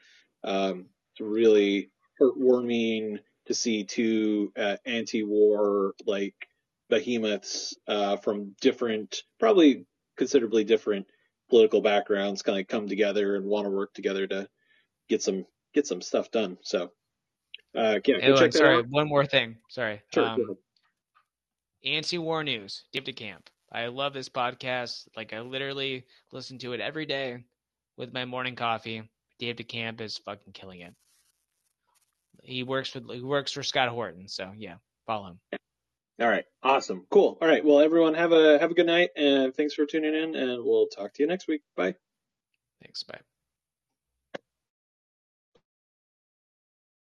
um, 0.45 0.91
really 1.21 1.91
heartwarming 2.21 3.19
to 3.47 3.55
see 3.55 3.85
two 3.85 4.53
uh, 4.59 4.77
anti-war 4.85 5.95
like 6.07 6.35
behemoths 6.89 7.77
uh, 7.89 8.17
from 8.17 8.55
different, 8.61 9.23
probably 9.39 9.87
considerably 10.17 10.65
different 10.65 11.07
political 11.49 11.81
backgrounds, 11.81 12.43
kind 12.43 12.59
of 12.59 12.67
come 12.67 12.89
together 12.89 13.37
and 13.37 13.45
want 13.45 13.67
to 13.67 13.71
work 13.71 13.95
together 13.95 14.27
to 14.27 14.49
get 15.09 15.23
some 15.23 15.47
get 15.75 15.87
some 15.87 16.01
stuff 16.01 16.31
done. 16.31 16.57
So, 16.63 16.91
uh, 17.77 17.99
yeah, 18.05 18.17
oh, 18.25 18.37
check 18.37 18.53
sorry, 18.53 18.77
out. 18.77 18.89
one 18.89 19.09
more 19.09 19.27
thing. 19.27 19.57
Sorry. 19.69 20.03
Sure. 20.13 20.27
Um, 20.27 20.57
anti-war 21.85 22.43
news, 22.43 22.85
Dave 22.93 23.05
DeCamp. 23.05 23.47
I 23.71 23.87
love 23.87 24.13
this 24.13 24.29
podcast. 24.29 25.07
Like 25.17 25.33
I 25.33 25.41
literally 25.41 26.05
listen 26.33 26.59
to 26.59 26.73
it 26.73 26.81
every 26.81 27.07
day 27.07 27.45
with 27.97 28.13
my 28.13 28.25
morning 28.25 28.57
coffee. 28.57 29.03
Dave 29.39 29.57
DeCamp 29.57 30.01
is 30.01 30.19
fucking 30.19 30.53
killing 30.53 30.81
it. 30.81 30.95
He 32.43 32.63
works 32.63 32.95
with 32.95 33.11
he 33.11 33.23
works 33.23 33.53
for 33.53 33.63
Scott 33.63 33.89
Horton, 33.89 34.29
so 34.29 34.53
yeah, 34.57 34.77
follow 35.07 35.29
him. 35.29 35.41
All 36.21 36.29
right, 36.29 36.45
awesome, 36.63 37.07
cool. 37.11 37.37
All 37.41 37.49
right, 37.49 37.65
well, 37.65 37.81
everyone 37.81 38.15
have 38.15 38.33
a 38.33 38.59
have 38.59 38.71
a 38.71 38.75
good 38.75 38.87
night, 38.87 39.11
and 39.17 39.55
thanks 39.55 39.75
for 39.75 39.85
tuning 39.85 40.15
in, 40.15 40.35
and 40.35 40.65
we'll 40.65 40.87
talk 40.87 41.13
to 41.15 41.23
you 41.23 41.29
next 41.29 41.47
week. 41.49 41.63
Bye. 41.77 41.95
Thanks. 42.83 43.03
Bye. 43.03 43.21